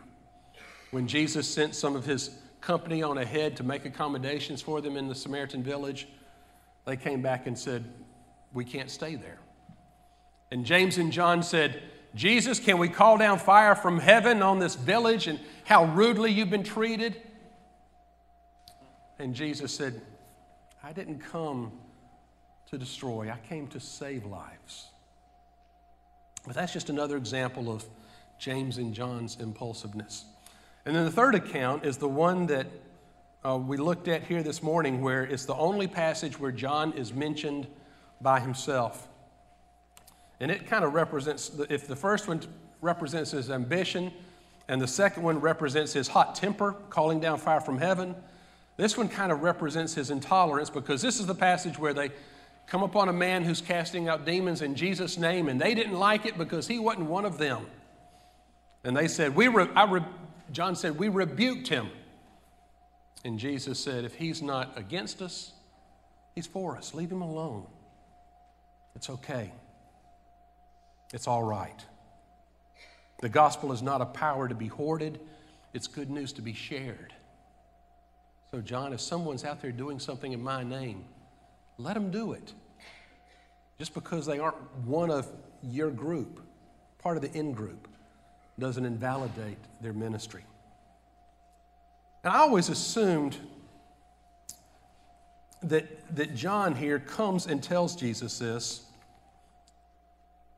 When 0.91 1.07
Jesus 1.07 1.47
sent 1.47 1.75
some 1.75 1.95
of 1.95 2.05
his 2.05 2.31
company 2.59 3.01
on 3.01 3.17
ahead 3.17 3.55
to 3.57 3.63
make 3.63 3.85
accommodations 3.85 4.61
for 4.61 4.81
them 4.81 4.97
in 4.97 5.07
the 5.07 5.15
Samaritan 5.15 5.63
village, 5.63 6.07
they 6.85 6.97
came 6.97 7.21
back 7.21 7.47
and 7.47 7.57
said, 7.57 7.85
We 8.53 8.65
can't 8.65 8.91
stay 8.91 9.15
there. 9.15 9.39
And 10.51 10.65
James 10.65 10.97
and 10.97 11.11
John 11.11 11.41
said, 11.41 11.81
Jesus, 12.15 12.59
can 12.59 12.77
we 12.77 12.89
call 12.89 13.17
down 13.17 13.39
fire 13.39 13.75
from 13.75 13.99
heaven 13.99 14.41
on 14.43 14.59
this 14.59 14.75
village 14.75 15.27
and 15.27 15.39
how 15.63 15.85
rudely 15.85 16.31
you've 16.31 16.49
been 16.49 16.63
treated? 16.63 17.19
And 19.17 19.33
Jesus 19.33 19.73
said, 19.73 19.99
I 20.83 20.93
didn't 20.93 21.19
come 21.19 21.71
to 22.67 22.77
destroy, 22.77 23.31
I 23.31 23.37
came 23.47 23.67
to 23.67 23.79
save 23.79 24.25
lives. 24.25 24.87
But 26.45 26.55
that's 26.55 26.73
just 26.73 26.89
another 26.89 27.17
example 27.17 27.71
of 27.71 27.85
James 28.37 28.77
and 28.77 28.93
John's 28.93 29.37
impulsiveness. 29.39 30.25
And 30.85 30.95
then 30.95 31.05
the 31.05 31.11
third 31.11 31.35
account 31.35 31.85
is 31.85 31.97
the 31.97 32.09
one 32.09 32.45
that 32.47 32.67
uh, 33.45 33.57
we 33.57 33.77
looked 33.77 34.07
at 34.07 34.23
here 34.23 34.43
this 34.43 34.61
morning, 34.61 35.01
where 35.01 35.23
it's 35.23 35.45
the 35.45 35.55
only 35.55 35.87
passage 35.87 36.39
where 36.39 36.51
John 36.51 36.93
is 36.93 37.13
mentioned 37.13 37.67
by 38.21 38.39
himself. 38.39 39.07
And 40.39 40.51
it 40.51 40.67
kind 40.67 40.83
of 40.83 40.93
represents, 40.93 41.51
if 41.69 41.87
the 41.87 41.95
first 41.95 42.27
one 42.27 42.41
represents 42.81 43.31
his 43.31 43.49
ambition, 43.49 44.11
and 44.67 44.81
the 44.81 44.87
second 44.87 45.23
one 45.23 45.39
represents 45.39 45.93
his 45.93 46.07
hot 46.07 46.35
temper, 46.35 46.73
calling 46.89 47.19
down 47.19 47.37
fire 47.37 47.59
from 47.59 47.77
heaven, 47.77 48.15
this 48.77 48.97
one 48.97 49.07
kind 49.07 49.31
of 49.31 49.43
represents 49.43 49.93
his 49.93 50.09
intolerance 50.09 50.69
because 50.69 51.01
this 51.01 51.19
is 51.19 51.27
the 51.27 51.35
passage 51.35 51.77
where 51.77 51.93
they 51.93 52.11
come 52.65 52.81
upon 52.81 53.09
a 53.09 53.13
man 53.13 53.43
who's 53.43 53.61
casting 53.61 54.07
out 54.07 54.25
demons 54.25 54.61
in 54.61 54.75
Jesus' 54.75 55.17
name, 55.17 55.47
and 55.49 55.59
they 55.59 55.75
didn't 55.75 55.97
like 55.97 56.25
it 56.25 56.37
because 56.37 56.67
he 56.67 56.79
wasn't 56.79 57.05
one 57.05 57.25
of 57.25 57.37
them. 57.37 57.67
And 58.83 58.97
they 58.97 59.07
said, 59.07 59.35
we 59.35 59.47
re- 59.47 59.67
re- 59.87 60.05
John 60.51 60.75
said, 60.75 60.97
We 60.97 61.09
rebuked 61.09 61.67
him. 61.67 61.89
And 63.25 63.39
Jesus 63.39 63.79
said, 63.79 64.05
If 64.05 64.15
he's 64.15 64.41
not 64.41 64.77
against 64.77 65.21
us, 65.21 65.53
he's 66.35 66.47
for 66.47 66.77
us. 66.77 66.93
Leave 66.93 67.11
him 67.11 67.21
alone. 67.21 67.65
It's 68.95 69.09
okay. 69.09 69.51
It's 71.13 71.27
all 71.27 71.43
right. 71.43 71.79
The 73.21 73.29
gospel 73.29 73.71
is 73.71 73.81
not 73.81 74.01
a 74.01 74.05
power 74.05 74.49
to 74.49 74.55
be 74.55 74.67
hoarded, 74.67 75.19
it's 75.73 75.87
good 75.87 76.09
news 76.09 76.33
to 76.33 76.41
be 76.41 76.53
shared. 76.53 77.13
So, 78.51 78.59
John, 78.59 78.93
if 78.93 78.99
someone's 78.99 79.45
out 79.45 79.61
there 79.61 79.71
doing 79.71 79.99
something 79.99 80.33
in 80.33 80.43
my 80.43 80.63
name, 80.63 81.05
let 81.77 81.93
them 81.93 82.11
do 82.11 82.33
it. 82.33 82.53
Just 83.79 83.93
because 83.93 84.25
they 84.25 84.39
aren't 84.39 84.57
one 84.85 85.09
of 85.09 85.27
your 85.63 85.89
group, 85.89 86.41
part 86.99 87.15
of 87.15 87.23
the 87.23 87.31
in 87.31 87.53
group, 87.53 87.87
doesn't 88.59 88.85
invalidate 88.85 89.57
their 89.81 89.93
ministry. 89.93 90.43
And 92.23 92.33
I 92.33 92.37
always 92.39 92.69
assumed 92.69 93.37
that, 95.63 96.15
that 96.15 96.35
John 96.35 96.75
here 96.75 96.99
comes 96.99 97.47
and 97.47 97.63
tells 97.63 97.95
Jesus 97.95 98.39
this 98.39 98.83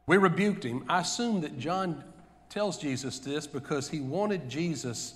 we 0.08 0.18
rebuked 0.18 0.64
him. 0.64 0.86
I 0.88 1.02
assume 1.02 1.42
that 1.42 1.58
John 1.58 2.04
tells 2.50 2.78
Jesus 2.78 3.20
this 3.20 3.48
because 3.48 3.90
he 3.90 4.00
wanted 4.00 4.50
Jesus 4.50 5.16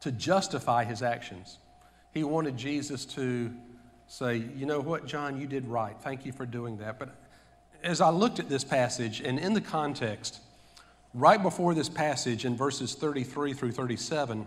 to 0.00 0.10
justify 0.10 0.84
his 0.84 1.02
actions. 1.02 1.58
He 2.12 2.24
wanted 2.24 2.56
Jesus 2.56 3.04
to 3.06 3.52
say, 4.06 4.42
You 4.56 4.66
know 4.66 4.80
what, 4.80 5.06
John, 5.06 5.40
you 5.40 5.46
did 5.46 5.66
right. 5.66 5.96
Thank 6.00 6.24
you 6.24 6.32
for 6.32 6.46
doing 6.46 6.78
that. 6.78 6.98
But 6.98 7.14
as 7.82 8.00
I 8.00 8.10
looked 8.10 8.38
at 8.38 8.48
this 8.48 8.64
passage 8.64 9.20
and 9.20 9.38
in 9.38 9.54
the 9.54 9.60
context, 9.60 10.40
right 11.14 11.42
before 11.42 11.74
this 11.74 11.88
passage 11.88 12.44
in 12.44 12.56
verses 12.56 12.94
33 12.94 13.52
through 13.52 13.72
37 13.72 14.46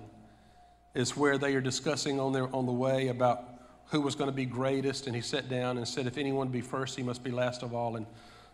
is 0.94 1.18
where 1.18 1.38
they 1.38 1.56
are 1.56 1.62
discussing 1.62 2.20
on, 2.20 2.34
their, 2.34 2.54
on 2.56 2.66
the 2.66 2.72
way 2.72 3.08
about 3.08 3.44
who 3.88 4.02
was 4.02 4.16
going 4.16 4.30
to 4.30 4.36
be 4.36 4.46
greatest. 4.46 5.08
And 5.08 5.16
he 5.16 5.22
sat 5.22 5.50
down 5.50 5.78
and 5.78 5.88
said, 5.88 6.08
If 6.08 6.18
anyone 6.18 6.50
be 6.50 6.62
first, 6.62 6.96
he 6.96 7.04
must 7.04 7.24
be 7.24 7.32
last 7.32 7.64
of 7.64 7.74
all. 7.74 7.96
And 7.96 8.06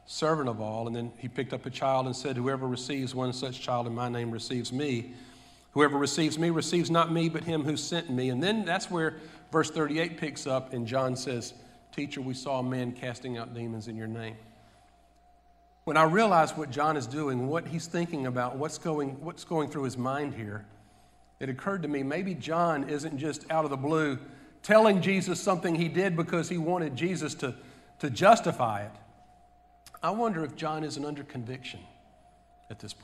servant 0.05 0.49
of 0.49 0.61
all. 0.61 0.87
And 0.87 0.95
then 0.95 1.11
he 1.17 1.27
picked 1.27 1.53
up 1.53 1.65
a 1.65 1.69
child 1.69 2.05
and 2.05 2.15
said, 2.15 2.35
Whoever 2.35 2.67
receives 2.67 3.13
one 3.13 3.33
such 3.33 3.61
child 3.61 3.87
in 3.87 3.95
my 3.95 4.09
name 4.09 4.31
receives 4.31 4.71
me. 4.71 5.13
Whoever 5.71 5.97
receives 5.97 6.39
me 6.39 6.49
receives 6.49 6.89
not 6.89 7.11
me, 7.11 7.29
but 7.29 7.43
him 7.43 7.63
who 7.63 7.77
sent 7.77 8.09
me. 8.09 8.29
And 8.29 8.41
then 8.41 8.65
that's 8.65 8.89
where 8.89 9.17
verse 9.51 9.69
38 9.69 10.17
picks 10.17 10.47
up, 10.47 10.73
and 10.73 10.87
John 10.87 11.15
says, 11.15 11.53
Teacher, 11.91 12.21
we 12.21 12.33
saw 12.33 12.59
a 12.59 12.63
man 12.63 12.91
casting 12.91 13.37
out 13.37 13.53
demons 13.53 13.87
in 13.87 13.95
your 13.95 14.07
name. 14.07 14.35
When 15.85 15.97
I 15.97 16.03
realized 16.03 16.57
what 16.57 16.69
John 16.69 16.97
is 16.97 17.07
doing, 17.07 17.47
what 17.47 17.67
he's 17.67 17.87
thinking 17.87 18.27
about, 18.27 18.57
what's 18.57 18.77
going, 18.77 19.21
what's 19.23 19.43
going 19.43 19.69
through 19.69 19.83
his 19.83 19.97
mind 19.97 20.35
here, 20.35 20.65
it 21.39 21.49
occurred 21.49 21.81
to 21.83 21.87
me 21.87 22.03
maybe 22.03 22.35
John 22.35 22.89
isn't 22.89 23.17
just 23.17 23.49
out 23.49 23.63
of 23.63 23.71
the 23.71 23.77
blue 23.77 24.19
telling 24.61 25.01
Jesus 25.01 25.41
something 25.41 25.75
he 25.75 25.87
did 25.87 26.15
because 26.15 26.49
he 26.49 26.57
wanted 26.57 26.95
Jesus 26.95 27.33
to, 27.35 27.55
to 27.99 28.09
justify 28.09 28.83
it. 28.83 28.91
I 30.01 30.11
wonder 30.11 30.45
if 30.45 30.55
John 30.55 30.83
isn't 30.85 31.03
under 31.03 31.23
conviction 31.23 31.81
at 32.69 32.79
this 32.79 32.95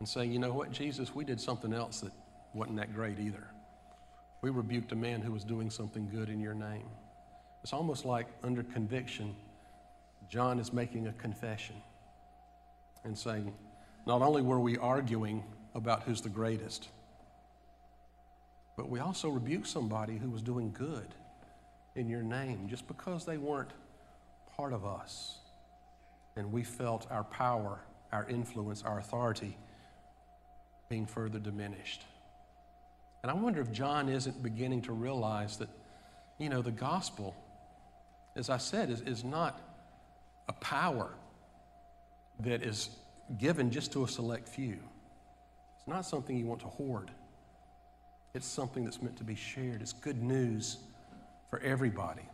and 0.00 0.08
saying, 0.08 0.32
you 0.32 0.38
know 0.38 0.52
what, 0.52 0.72
Jesus, 0.72 1.14
we 1.14 1.24
did 1.24 1.40
something 1.40 1.72
else 1.72 2.00
that 2.00 2.12
wasn't 2.54 2.76
that 2.78 2.92
great 2.92 3.20
either. 3.20 3.46
We 4.42 4.50
rebuked 4.50 4.92
a 4.92 4.96
man 4.96 5.20
who 5.20 5.32
was 5.32 5.44
doing 5.44 5.70
something 5.70 6.08
good 6.08 6.28
in 6.28 6.40
your 6.40 6.54
name. 6.54 6.88
It's 7.62 7.72
almost 7.72 8.04
like 8.04 8.26
under 8.42 8.62
conviction, 8.62 9.34
John 10.28 10.58
is 10.58 10.72
making 10.72 11.06
a 11.06 11.12
confession 11.12 11.76
and 13.04 13.16
saying, 13.16 13.54
not 14.06 14.22
only 14.22 14.42
were 14.42 14.60
we 14.60 14.76
arguing 14.76 15.44
about 15.74 16.02
who's 16.02 16.20
the 16.20 16.28
greatest, 16.28 16.88
but 18.76 18.88
we 18.88 19.00
also 19.00 19.28
rebuked 19.28 19.66
somebody 19.66 20.16
who 20.16 20.30
was 20.30 20.42
doing 20.42 20.72
good 20.72 21.14
in 21.94 22.08
your 22.08 22.22
name 22.22 22.68
just 22.68 22.86
because 22.88 23.24
they 23.24 23.36
weren't 23.36 23.70
part 24.58 24.72
of 24.72 24.84
us. 24.84 25.38
And 26.36 26.52
we 26.52 26.64
felt 26.64 27.06
our 27.12 27.22
power, 27.22 27.78
our 28.12 28.28
influence, 28.28 28.82
our 28.82 28.98
authority 28.98 29.56
being 30.88 31.06
further 31.06 31.38
diminished. 31.38 32.02
And 33.22 33.30
I 33.30 33.34
wonder 33.34 33.60
if 33.60 33.70
John 33.70 34.08
isn't 34.08 34.42
beginning 34.42 34.82
to 34.82 34.92
realize 34.92 35.58
that, 35.58 35.68
you 36.38 36.48
know, 36.48 36.60
the 36.60 36.72
gospel, 36.72 37.36
as 38.34 38.50
I 38.50 38.56
said, 38.56 38.90
is, 38.90 39.00
is 39.02 39.22
not 39.22 39.60
a 40.48 40.52
power 40.54 41.10
that 42.40 42.64
is 42.64 42.90
given 43.38 43.70
just 43.70 43.92
to 43.92 44.02
a 44.02 44.08
select 44.08 44.48
few. 44.48 44.78
It's 45.76 45.86
not 45.86 46.04
something 46.04 46.36
you 46.36 46.46
want 46.46 46.60
to 46.62 46.66
hoard. 46.66 47.12
It's 48.34 48.46
something 48.46 48.84
that's 48.84 49.00
meant 49.02 49.16
to 49.18 49.24
be 49.24 49.36
shared. 49.36 49.82
It's 49.82 49.92
good 49.92 50.20
news 50.20 50.78
for 51.48 51.60
everybody. 51.60 52.28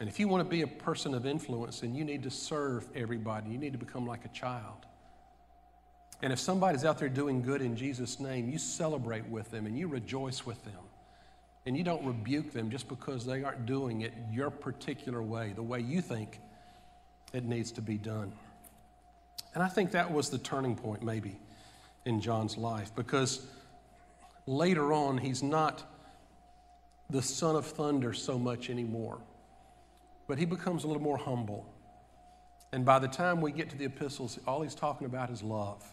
And 0.00 0.08
if 0.08 0.18
you 0.18 0.26
want 0.28 0.42
to 0.42 0.48
be 0.48 0.62
a 0.62 0.66
person 0.66 1.14
of 1.14 1.24
influence, 1.24 1.80
then 1.80 1.94
you 1.94 2.04
need 2.04 2.24
to 2.24 2.30
serve 2.30 2.86
everybody. 2.94 3.50
You 3.50 3.58
need 3.58 3.72
to 3.72 3.78
become 3.78 4.06
like 4.06 4.24
a 4.24 4.28
child. 4.28 4.86
And 6.22 6.32
if 6.32 6.38
somebody's 6.38 6.84
out 6.84 6.98
there 6.98 7.08
doing 7.08 7.42
good 7.42 7.60
in 7.60 7.76
Jesus' 7.76 8.18
name, 8.18 8.48
you 8.48 8.58
celebrate 8.58 9.26
with 9.28 9.50
them 9.50 9.66
and 9.66 9.78
you 9.78 9.88
rejoice 9.88 10.46
with 10.46 10.62
them. 10.64 10.82
And 11.66 11.76
you 11.76 11.84
don't 11.84 12.04
rebuke 12.04 12.52
them 12.52 12.70
just 12.70 12.88
because 12.88 13.24
they 13.24 13.42
aren't 13.44 13.66
doing 13.66 14.02
it 14.02 14.12
your 14.30 14.50
particular 14.50 15.22
way, 15.22 15.52
the 15.54 15.62
way 15.62 15.80
you 15.80 16.02
think 16.02 16.40
it 17.32 17.44
needs 17.44 17.72
to 17.72 17.82
be 17.82 17.96
done. 17.96 18.32
And 19.54 19.62
I 19.62 19.68
think 19.68 19.92
that 19.92 20.12
was 20.12 20.30
the 20.30 20.38
turning 20.38 20.76
point, 20.76 21.02
maybe, 21.02 21.36
in 22.04 22.20
John's 22.20 22.56
life, 22.56 22.90
because 22.94 23.46
later 24.46 24.92
on, 24.92 25.18
he's 25.18 25.42
not 25.42 25.82
the 27.08 27.22
son 27.22 27.54
of 27.56 27.64
thunder 27.64 28.12
so 28.12 28.38
much 28.38 28.68
anymore, 28.68 29.18
but 30.26 30.38
he 30.38 30.44
becomes 30.44 30.84
a 30.84 30.86
little 30.86 31.02
more 31.02 31.18
humble. 31.18 31.66
And 32.72 32.84
by 32.84 32.98
the 32.98 33.08
time 33.08 33.40
we 33.40 33.52
get 33.52 33.70
to 33.70 33.76
the 33.76 33.84
epistles, 33.84 34.38
all 34.46 34.62
he's 34.62 34.74
talking 34.74 35.06
about 35.06 35.30
is 35.30 35.42
love 35.42 35.84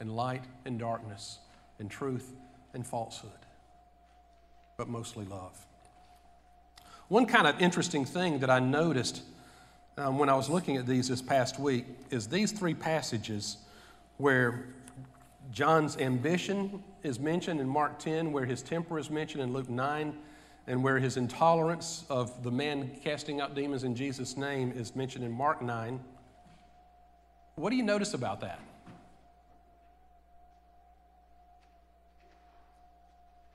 and 0.00 0.14
light 0.14 0.44
and 0.64 0.78
darkness 0.78 1.38
and 1.78 1.90
truth 1.90 2.32
and 2.74 2.86
falsehood, 2.86 3.30
but 4.76 4.88
mostly 4.88 5.24
love. 5.24 5.66
One 7.08 7.26
kind 7.26 7.46
of 7.46 7.60
interesting 7.60 8.04
thing 8.04 8.40
that 8.40 8.50
I 8.50 8.60
noticed 8.60 9.22
um, 9.96 10.18
when 10.18 10.28
I 10.28 10.34
was 10.34 10.48
looking 10.48 10.76
at 10.76 10.86
these 10.86 11.08
this 11.08 11.22
past 11.22 11.58
week 11.58 11.84
is 12.10 12.26
these 12.26 12.50
three 12.50 12.74
passages 12.74 13.58
where 14.16 14.66
John's 15.52 15.96
ambition 15.98 16.82
is 17.02 17.20
mentioned 17.20 17.60
in 17.60 17.68
Mark 17.68 17.98
10, 17.98 18.32
where 18.32 18.44
his 18.44 18.62
temper 18.62 18.98
is 18.98 19.10
mentioned 19.10 19.42
in 19.42 19.52
Luke 19.52 19.68
9, 19.68 20.16
and 20.66 20.82
where 20.82 20.98
his 20.98 21.16
intolerance 21.16 22.04
of 22.08 22.42
the 22.42 22.50
man 22.50 22.90
casting 23.02 23.40
out 23.40 23.54
demons 23.54 23.84
in 23.84 23.94
Jesus' 23.94 24.36
name 24.36 24.72
is 24.74 24.96
mentioned 24.96 25.24
in 25.24 25.32
Mark 25.32 25.60
9. 25.60 26.00
What 27.56 27.70
do 27.70 27.76
you 27.76 27.82
notice 27.82 28.14
about 28.14 28.40
that? 28.40 28.58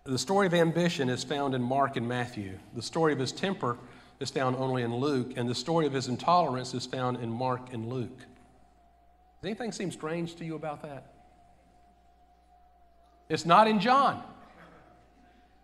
The 0.06 0.18
story 0.18 0.48
of 0.48 0.54
ambition 0.54 1.10
is 1.10 1.24
found 1.24 1.54
in 1.54 1.62
Mark 1.62 1.96
and 1.96 2.08
Matthew. 2.08 2.58
The 2.76 2.82
story 2.82 3.14
of 3.14 3.20
his 3.20 3.32
temper 3.32 3.78
is 4.20 4.30
found 4.30 4.56
only 4.56 4.84
in 4.84 4.96
Luke, 4.96 5.34
and 5.36 5.48
the 5.48 5.56
story 5.56 5.86
of 5.86 5.94
his 5.94 6.08
intolerance 6.08 6.74
is 6.74 6.86
found 6.86 7.18
in 7.18 7.30
Mark 7.30 7.74
and 7.74 7.88
Luke. 7.88 8.18
Does 8.18 9.46
anything 9.46 9.72
seem 9.72 9.92
strange 9.92 10.36
to 10.38 10.46
you 10.46 10.56
about 10.56 10.82
that? 10.82 11.14
It's 13.30 13.46
not 13.46 13.68
in 13.68 13.80
John. 13.80 14.24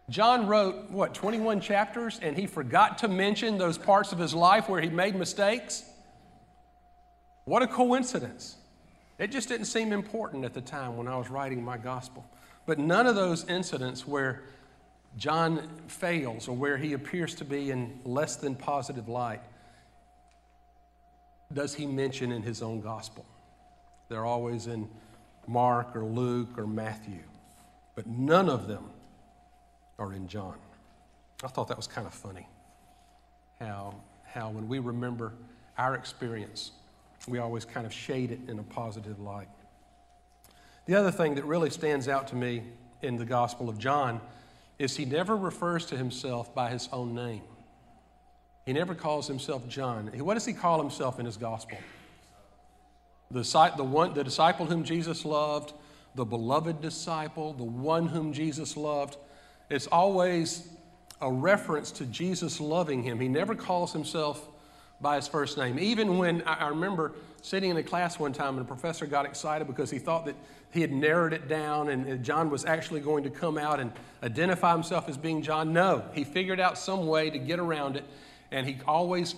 John 0.09 0.45
wrote, 0.45 0.91
what, 0.91 1.13
21 1.13 1.61
chapters, 1.61 2.19
and 2.21 2.37
he 2.37 2.45
forgot 2.45 2.99
to 2.99 3.07
mention 3.07 3.57
those 3.57 3.77
parts 3.77 4.11
of 4.11 4.19
his 4.19 4.33
life 4.33 4.69
where 4.69 4.79
he 4.79 4.89
made 4.89 5.15
mistakes? 5.15 5.83
What 7.45 7.63
a 7.63 7.67
coincidence. 7.67 8.57
It 9.17 9.31
just 9.31 9.47
didn't 9.47 9.65
seem 9.65 9.91
important 9.91 10.45
at 10.45 10.53
the 10.53 10.61
time 10.61 10.97
when 10.97 11.07
I 11.07 11.17
was 11.17 11.29
writing 11.29 11.63
my 11.63 11.77
gospel. 11.77 12.25
But 12.67 12.77
none 12.77 13.07
of 13.07 13.15
those 13.15 13.47
incidents 13.47 14.05
where 14.05 14.43
John 15.17 15.69
fails 15.87 16.47
or 16.47 16.55
where 16.55 16.77
he 16.77 16.93
appears 16.93 17.33
to 17.35 17.45
be 17.45 17.71
in 17.71 17.99
less 18.03 18.35
than 18.35 18.55
positive 18.55 19.07
light 19.07 19.41
does 21.53 21.73
he 21.73 21.85
mention 21.85 22.31
in 22.31 22.41
his 22.41 22.61
own 22.61 22.81
gospel. 22.81 23.25
They're 24.09 24.25
always 24.25 24.67
in 24.67 24.89
Mark 25.47 25.95
or 25.95 26.03
Luke 26.03 26.57
or 26.57 26.67
Matthew, 26.67 27.23
but 27.95 28.07
none 28.07 28.49
of 28.49 28.67
them 28.67 28.89
are 29.99 30.13
in 30.13 30.27
John. 30.27 30.55
I 31.43 31.47
thought 31.47 31.67
that 31.67 31.77
was 31.77 31.87
kind 31.87 32.07
of 32.07 32.13
funny 32.13 32.47
how, 33.59 33.95
how 34.25 34.49
when 34.49 34.67
we 34.67 34.79
remember 34.79 35.33
our 35.77 35.95
experience, 35.95 36.71
we 37.27 37.39
always 37.39 37.65
kind 37.65 37.85
of 37.85 37.93
shade 37.93 38.31
it 38.31 38.39
in 38.47 38.59
a 38.59 38.63
positive 38.63 39.19
light. 39.19 39.47
The 40.85 40.95
other 40.95 41.11
thing 41.11 41.35
that 41.35 41.45
really 41.45 41.69
stands 41.69 42.07
out 42.07 42.27
to 42.29 42.35
me 42.35 42.63
in 43.01 43.17
the 43.17 43.25
Gospel 43.25 43.69
of 43.69 43.77
John 43.77 44.21
is 44.77 44.97
he 44.97 45.05
never 45.05 45.35
refers 45.35 45.85
to 45.87 45.97
himself 45.97 46.53
by 46.53 46.69
his 46.69 46.89
own 46.91 47.15
name. 47.15 47.41
He 48.65 48.73
never 48.73 48.95
calls 48.95 49.27
himself 49.27 49.67
John. 49.67 50.07
What 50.07 50.33
does 50.33 50.45
he 50.45 50.53
call 50.53 50.79
himself 50.81 51.19
in 51.19 51.25
his 51.25 51.37
gospel? 51.37 51.77
The, 53.31 53.41
the, 53.77 53.83
one, 53.83 54.13
the 54.13 54.23
disciple 54.23 54.65
whom 54.65 54.83
Jesus 54.83 55.23
loved, 55.23 55.73
the 56.15 56.25
beloved 56.25 56.81
disciple, 56.81 57.53
the 57.53 57.63
one 57.63 58.07
whom 58.07 58.33
Jesus 58.33 58.75
loved. 58.75 59.17
It's 59.69 59.87
always 59.87 60.67
a 61.21 61.31
reference 61.31 61.91
to 61.91 62.05
Jesus 62.05 62.59
loving 62.59 63.03
him. 63.03 63.19
He 63.19 63.27
never 63.27 63.55
calls 63.55 63.93
himself 63.93 64.47
by 65.01 65.15
his 65.15 65.27
first 65.27 65.57
name. 65.57 65.79
Even 65.79 66.17
when 66.17 66.41
I 66.43 66.69
remember 66.69 67.13
sitting 67.41 67.69
in 67.69 67.77
a 67.77 67.83
class 67.83 68.17
one 68.17 68.33
time 68.33 68.57
and 68.57 68.61
a 68.61 68.67
professor 68.67 69.05
got 69.05 69.25
excited 69.25 69.67
because 69.67 69.91
he 69.91 69.99
thought 69.99 70.25
that 70.25 70.35
he 70.71 70.81
had 70.81 70.91
narrowed 70.91 71.33
it 71.33 71.47
down 71.47 71.89
and 71.89 72.23
John 72.23 72.49
was 72.49 72.65
actually 72.65 73.01
going 73.01 73.23
to 73.23 73.29
come 73.29 73.57
out 73.57 73.79
and 73.79 73.91
identify 74.23 74.73
himself 74.73 75.07
as 75.09 75.17
being 75.17 75.41
John. 75.41 75.73
No, 75.73 76.03
he 76.13 76.23
figured 76.23 76.59
out 76.59 76.77
some 76.77 77.07
way 77.07 77.29
to 77.29 77.37
get 77.37 77.59
around 77.59 77.97
it, 77.97 78.05
and 78.51 78.65
he 78.65 78.77
always 78.87 79.35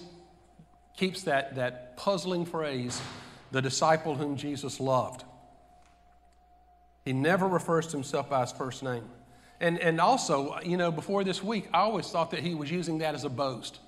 keeps 0.96 1.24
that, 1.24 1.56
that 1.56 1.98
puzzling 1.98 2.46
phrase 2.46 3.02
the 3.52 3.62
disciple 3.62 4.16
whom 4.16 4.36
Jesus 4.36 4.80
loved. 4.80 5.24
He 7.06 7.14
never 7.14 7.48
refers 7.48 7.88
to 7.88 7.94
himself 7.94 8.30
by 8.30 8.42
his 8.42 8.52
first 8.52 8.84
name. 8.84 9.04
And, 9.60 9.80
and 9.80 10.00
also, 10.00 10.60
you 10.64 10.78
know, 10.78 10.92
before 10.92 11.24
this 11.24 11.44
week, 11.44 11.68
I 11.74 11.80
always 11.80 12.10
thought 12.10 12.32
that 12.32 12.42
he 12.42 12.54
was 12.54 12.70
using 12.70 13.00
that 13.00 13.16
as 13.16 13.24
a 13.24 13.30
boast. 13.30 13.80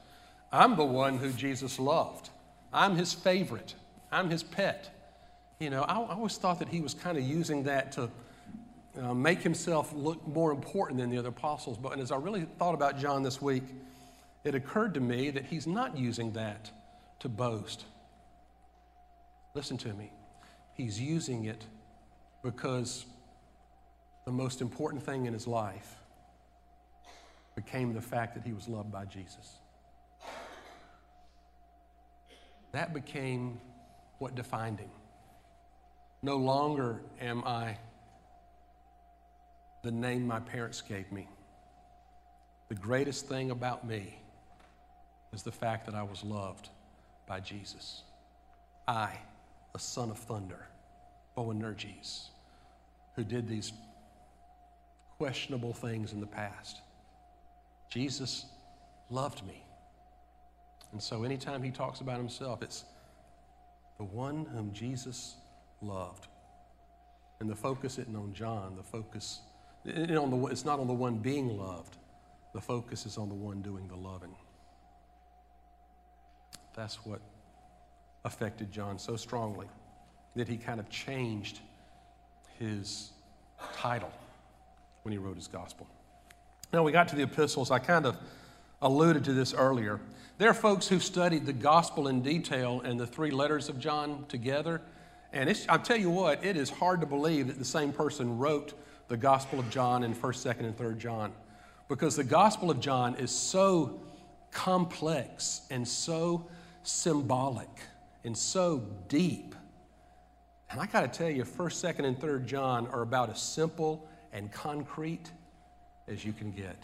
I'm 0.51 0.75
the 0.75 0.85
one 0.85 1.17
who 1.17 1.31
Jesus 1.31 1.79
loved. 1.79 2.29
I'm 2.73 2.95
his 2.95 3.13
favorite. 3.13 3.75
I'm 4.11 4.29
his 4.29 4.41
pet. 4.41 4.89
You 5.59 5.69
know, 5.69 5.83
I, 5.83 5.95
I 5.95 6.13
always 6.15 6.37
thought 6.37 6.59
that 6.59 6.69
he 6.69 6.81
was 6.81 6.93
kind 6.93 7.17
of 7.17 7.23
using 7.23 7.63
that 7.63 7.91
to 7.93 8.09
uh, 8.99 9.13
make 9.13 9.41
himself 9.41 9.93
look 9.93 10.25
more 10.27 10.51
important 10.51 10.99
than 10.99 11.09
the 11.09 11.17
other 11.17 11.29
apostles. 11.29 11.77
But 11.77 11.99
as 11.99 12.11
I 12.11 12.15
really 12.15 12.45
thought 12.57 12.73
about 12.73 12.97
John 12.97 13.21
this 13.21 13.41
week, 13.41 13.63
it 14.43 14.55
occurred 14.55 14.93
to 14.95 14.99
me 14.99 15.29
that 15.31 15.45
he's 15.45 15.67
not 15.67 15.97
using 15.97 16.31
that 16.33 16.71
to 17.19 17.29
boast. 17.29 17.85
Listen 19.53 19.77
to 19.79 19.93
me. 19.93 20.11
He's 20.73 20.99
using 20.99 21.45
it 21.45 21.65
because 22.41 23.05
the 24.29 24.35
most 24.35 24.61
important 24.61 25.01
thing 25.01 25.25
in 25.25 25.33
his 25.33 25.47
life 25.47 25.95
became 27.55 27.95
the 27.95 28.01
fact 28.01 28.35
that 28.35 28.45
he 28.45 28.53
was 28.53 28.67
loved 28.69 28.91
by 28.91 29.03
Jesus. 29.03 29.57
That 32.71 32.93
became 32.93 33.59
what 34.19 34.35
defined 34.35 34.81
him. 34.81 34.91
No 36.21 36.37
longer 36.37 37.01
am 37.19 37.43
I 37.43 37.79
the 39.81 39.89
name 39.89 40.27
my 40.27 40.41
parents 40.41 40.79
gave 40.81 41.11
me. 41.11 41.27
The 42.67 42.75
greatest 42.75 43.27
thing 43.27 43.49
about 43.49 43.87
me 43.87 44.19
is 45.33 45.41
the 45.41 45.51
fact 45.51 45.87
that 45.87 45.95
I 45.95 46.03
was 46.03 46.23
loved 46.23 46.69
by 47.25 47.39
Jesus. 47.39 48.03
I, 48.87 49.09
a 49.73 49.79
son 49.79 50.11
of 50.11 50.19
thunder, 50.19 50.67
Boanerges, 51.35 52.27
who 53.15 53.23
did 53.23 53.47
these 53.47 53.73
questionable 55.19 55.73
things 55.73 56.13
in 56.13 56.21
the 56.21 56.25
past. 56.25 56.79
Jesus 57.91 58.45
loved 59.09 59.45
me. 59.45 59.61
And 60.93 61.03
so 61.03 61.23
anytime 61.23 61.61
he 61.61 61.71
talks 61.71 61.99
about 61.99 62.17
himself, 62.17 62.63
it's 62.63 62.85
the 63.97 64.05
one 64.05 64.45
whom 64.45 64.71
Jesus 64.71 65.35
loved. 65.81 66.27
And 67.41 67.49
the 67.49 67.55
focus 67.55 67.99
isn't 67.99 68.15
on 68.15 68.33
John, 68.33 68.75
the 68.77 68.83
focus, 68.83 69.41
it's 69.83 70.65
not 70.65 70.79
on 70.79 70.87
the 70.87 70.93
one 70.93 71.17
being 71.17 71.57
loved, 71.57 71.97
the 72.53 72.61
focus 72.61 73.05
is 73.05 73.17
on 73.17 73.27
the 73.27 73.35
one 73.35 73.61
doing 73.61 73.89
the 73.89 73.97
loving. 73.97 74.35
That's 76.75 77.05
what 77.05 77.19
affected 78.23 78.71
John 78.71 78.97
so 78.97 79.17
strongly 79.17 79.67
that 80.37 80.47
he 80.47 80.55
kind 80.55 80.79
of 80.79 80.89
changed 80.89 81.59
his 82.57 83.11
title 83.73 84.11
when 85.03 85.11
he 85.11 85.17
wrote 85.17 85.35
his 85.35 85.47
gospel. 85.47 85.87
Now, 86.71 86.83
we 86.83 86.91
got 86.91 87.07
to 87.09 87.15
the 87.15 87.23
epistles. 87.23 87.71
I 87.71 87.79
kind 87.79 88.05
of 88.05 88.17
alluded 88.81 89.23
to 89.25 89.33
this 89.33 89.53
earlier. 89.53 89.99
There 90.37 90.49
are 90.49 90.53
folks 90.53 90.87
who've 90.87 91.03
studied 91.03 91.45
the 91.45 91.53
gospel 91.53 92.07
in 92.07 92.21
detail 92.21 92.81
and 92.81 92.99
the 92.99 93.07
three 93.07 93.31
letters 93.31 93.69
of 93.69 93.79
John 93.79 94.25
together. 94.29 94.81
And 95.33 95.53
I'll 95.67 95.79
tell 95.79 95.97
you 95.97 96.09
what, 96.09 96.45
it 96.45 96.55
is 96.57 96.69
hard 96.69 97.01
to 97.01 97.05
believe 97.05 97.47
that 97.47 97.59
the 97.59 97.65
same 97.65 97.91
person 97.91 98.37
wrote 98.37 98.73
the 99.09 99.17
gospel 99.17 99.59
of 99.59 99.69
John 99.69 100.03
in 100.03 100.13
1st, 100.15 100.55
2nd, 100.55 100.59
and 100.59 100.77
3rd 100.77 100.97
John. 100.97 101.33
Because 101.87 102.15
the 102.15 102.23
gospel 102.23 102.71
of 102.71 102.79
John 102.79 103.15
is 103.15 103.31
so 103.31 103.99
complex 104.51 105.61
and 105.69 105.87
so 105.87 106.47
symbolic 106.83 107.69
and 108.23 108.37
so 108.37 108.83
deep. 109.07 109.55
And 110.71 110.79
I 110.79 110.85
got 110.85 111.01
to 111.01 111.19
tell 111.19 111.29
you, 111.29 111.43
1st, 111.43 111.95
2nd, 111.95 112.05
and 112.05 112.19
3rd 112.19 112.45
John 112.45 112.87
are 112.87 113.01
about 113.01 113.29
as 113.31 113.41
simple 113.41 114.07
and 114.33 114.51
concrete 114.51 115.31
as 116.07 116.25
you 116.25 116.33
can 116.33 116.51
get. 116.51 116.77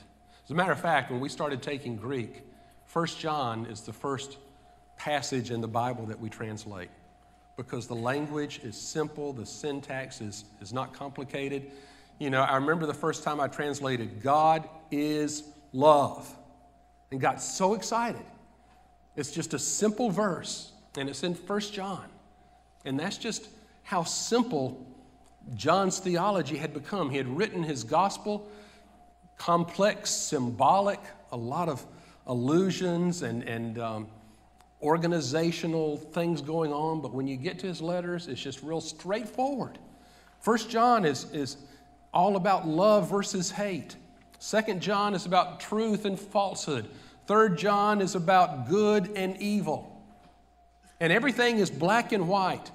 As 0.43 0.51
a 0.51 0.53
matter 0.53 0.71
of 0.71 0.79
fact, 0.79 1.12
when 1.12 1.19
we 1.19 1.29
started 1.29 1.62
taking 1.62 1.95
Greek, 1.95 2.43
1 2.91 3.08
John 3.08 3.65
is 3.65 3.81
the 3.81 3.93
first 3.93 4.38
passage 4.97 5.51
in 5.51 5.62
the 5.62 5.67
Bible 5.67 6.05
that 6.05 6.19
we 6.19 6.29
translate 6.29 6.89
because 7.58 7.88
the 7.88 7.95
language 7.95 8.60
is 8.63 8.75
simple, 8.75 9.34
the 9.34 9.45
syntax 9.45 10.21
is, 10.21 10.45
is 10.62 10.73
not 10.73 10.93
complicated. 10.93 11.71
You 12.19 12.29
know, 12.29 12.41
I 12.41 12.55
remember 12.55 12.86
the 12.86 12.93
first 12.93 13.23
time 13.23 13.39
I 13.39 13.47
translated, 13.47 14.21
God 14.21 14.67
is 14.91 15.43
love, 15.73 16.34
and 17.12 17.19
got 17.19 17.41
so 17.41 17.73
excited. 17.73 18.25
It's 19.15 19.31
just 19.31 19.53
a 19.53 19.60
simple 19.60 20.10
verse, 20.10 20.73
and 20.97 21.10
it's 21.10 21.23
in 21.23 21.34
1 21.34 21.60
John. 21.60 22.05
And 22.84 22.99
that's 22.99 23.17
just 23.17 23.47
how 23.84 24.03
simple 24.03 24.86
John's 25.53 25.99
theology 25.99 26.58
had 26.58 26.73
become. 26.73 27.10
He 27.10 27.17
had 27.17 27.27
written 27.27 27.63
his 27.63 27.84
gospel, 27.84 28.49
complex, 29.38 30.10
symbolic, 30.10 30.99
a 31.31 31.38
lot 31.38 31.69
of 31.69 31.86
allusions 32.25 33.21
and, 33.21 33.43
and 33.43 33.77
um, 33.77 34.08
organizational 34.81 35.97
things 35.97 36.41
going 36.41 36.73
on, 36.73 37.01
but 37.01 37.13
when 37.13 37.27
you 37.27 37.38
get 37.38 37.60
to 37.60 37.67
his 37.67 37.81
letters, 37.81 38.27
it's 38.27 38.41
just 38.41 38.63
real 38.63 38.81
straightforward. 38.81 39.77
First 40.39 40.69
John 40.69 41.05
is, 41.05 41.25
is 41.31 41.58
all 42.13 42.36
about 42.36 42.67
love 42.67 43.10
versus 43.10 43.51
hate. 43.51 43.95
Second 44.39 44.81
John 44.81 45.13
is 45.13 45.25
about 45.25 45.60
truth 45.60 46.05
and 46.05 46.19
falsehood. 46.19 46.88
Third 47.25 47.58
John 47.58 48.01
is 48.01 48.15
about 48.15 48.69
good 48.69 49.12
and 49.15 49.38
evil. 49.38 49.91
And 50.99 51.12
everything 51.12 51.58
is 51.58 51.69
black 51.69 52.12
and 52.12 52.27
white 52.27 52.71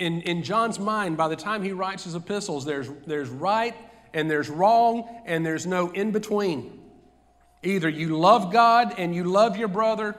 in, 0.00 0.22
in 0.22 0.42
John's 0.42 0.78
mind, 0.78 1.16
by 1.16 1.28
the 1.28 1.36
time 1.36 1.62
he 1.62 1.72
writes 1.72 2.04
his 2.04 2.14
epistles, 2.14 2.64
there's, 2.64 2.88
there's 3.06 3.28
right 3.28 3.74
and 4.14 4.30
there's 4.30 4.48
wrong 4.48 5.08
and 5.26 5.44
there's 5.44 5.66
no 5.66 5.90
in 5.90 6.10
between. 6.10 6.80
Either 7.62 7.88
you 7.88 8.18
love 8.18 8.50
God 8.50 8.94
and 8.96 9.14
you 9.14 9.24
love 9.24 9.56
your 9.58 9.68
brother, 9.68 10.16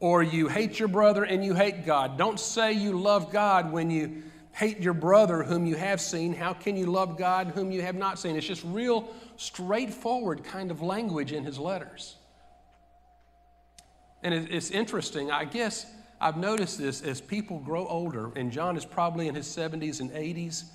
or 0.00 0.22
you 0.22 0.48
hate 0.48 0.80
your 0.80 0.88
brother 0.88 1.22
and 1.22 1.44
you 1.44 1.54
hate 1.54 1.86
God. 1.86 2.18
Don't 2.18 2.40
say 2.40 2.72
you 2.72 2.98
love 2.98 3.30
God 3.30 3.70
when 3.70 3.88
you 3.88 4.24
hate 4.50 4.80
your 4.80 4.94
brother 4.94 5.44
whom 5.44 5.64
you 5.66 5.76
have 5.76 6.00
seen. 6.00 6.34
How 6.34 6.54
can 6.54 6.76
you 6.76 6.86
love 6.86 7.16
God 7.16 7.48
whom 7.48 7.70
you 7.70 7.82
have 7.82 7.94
not 7.94 8.18
seen? 8.18 8.34
It's 8.34 8.46
just 8.46 8.64
real 8.64 9.08
straightforward 9.36 10.42
kind 10.42 10.70
of 10.72 10.82
language 10.82 11.32
in 11.32 11.44
his 11.44 11.58
letters. 11.58 12.16
And 14.24 14.34
it's 14.34 14.70
interesting, 14.70 15.30
I 15.30 15.44
guess 15.44 15.86
I've 16.22 16.36
noticed 16.36 16.78
this 16.78 17.02
as 17.02 17.20
people 17.20 17.58
grow 17.58 17.84
older, 17.88 18.30
and 18.36 18.52
John 18.52 18.76
is 18.76 18.84
probably 18.84 19.26
in 19.26 19.34
his 19.34 19.48
70s 19.48 19.98
and 19.98 20.08
80s 20.12 20.66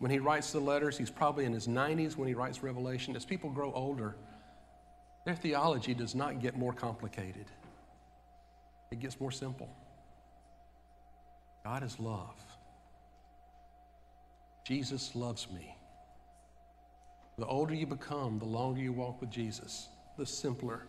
when 0.00 0.10
he 0.10 0.18
writes 0.18 0.50
the 0.50 0.58
letters. 0.58 0.98
He's 0.98 1.10
probably 1.10 1.44
in 1.44 1.52
his 1.52 1.68
90s 1.68 2.16
when 2.16 2.26
he 2.26 2.34
writes 2.34 2.60
Revelation. 2.60 3.14
As 3.14 3.24
people 3.24 3.48
grow 3.48 3.72
older, 3.72 4.16
their 5.24 5.36
theology 5.36 5.94
does 5.94 6.16
not 6.16 6.40
get 6.40 6.58
more 6.58 6.72
complicated, 6.72 7.46
it 8.90 8.98
gets 8.98 9.20
more 9.20 9.30
simple. 9.30 9.70
God 11.62 11.84
is 11.84 12.00
love. 12.00 12.34
Jesus 14.66 15.14
loves 15.14 15.48
me. 15.52 15.76
The 17.38 17.46
older 17.46 17.74
you 17.74 17.86
become, 17.86 18.40
the 18.40 18.44
longer 18.44 18.80
you 18.80 18.92
walk 18.92 19.20
with 19.20 19.30
Jesus, 19.30 19.88
the 20.18 20.26
simpler 20.26 20.88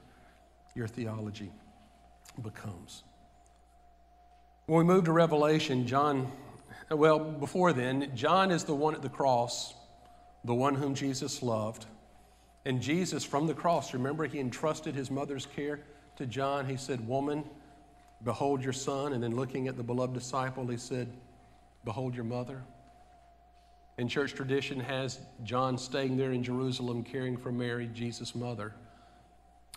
your 0.74 0.88
theology 0.88 1.52
becomes. 2.42 3.04
When 4.68 4.86
we 4.86 4.94
move 4.94 5.06
to 5.06 5.14
Revelation, 5.14 5.88
John, 5.88 6.30
well, 6.92 7.20
before 7.20 7.72
then, 7.72 8.12
John 8.16 8.52
is 8.52 8.66
the 8.66 8.76
one 8.76 8.96
at 8.96 9.02
the 9.02 9.08
cross, 9.08 9.74
the 10.44 10.54
one 10.54 10.76
whom 10.76 10.94
Jesus 10.94 11.42
loved. 11.42 11.86
And 12.66 12.82
Jesus, 12.82 13.24
from 13.24 13.48
the 13.48 13.54
cross, 13.54 13.94
remember, 13.94 14.28
he 14.28 14.42
entrusted 14.42 14.94
his 14.94 15.10
mother's 15.10 15.46
care 15.46 15.80
to 16.18 16.26
John. 16.26 16.66
He 16.66 16.76
said, 16.76 17.08
Woman, 17.08 17.46
behold 18.26 18.62
your 18.62 18.74
son. 18.74 19.14
And 19.14 19.24
then 19.24 19.38
looking 19.38 19.70
at 19.70 19.78
the 19.78 19.84
beloved 19.84 20.14
disciple, 20.14 20.68
he 20.68 20.76
said, 20.76 21.08
Behold 21.86 22.14
your 22.14 22.26
mother. 22.26 22.62
And 23.98 24.10
church 24.10 24.34
tradition 24.34 24.82
has 24.82 25.18
John 25.46 25.78
staying 25.78 26.18
there 26.18 26.34
in 26.34 26.44
Jerusalem 26.44 27.06
caring 27.06 27.38
for 27.38 27.54
Mary, 27.54 27.90
Jesus' 27.94 28.36
mother, 28.36 28.74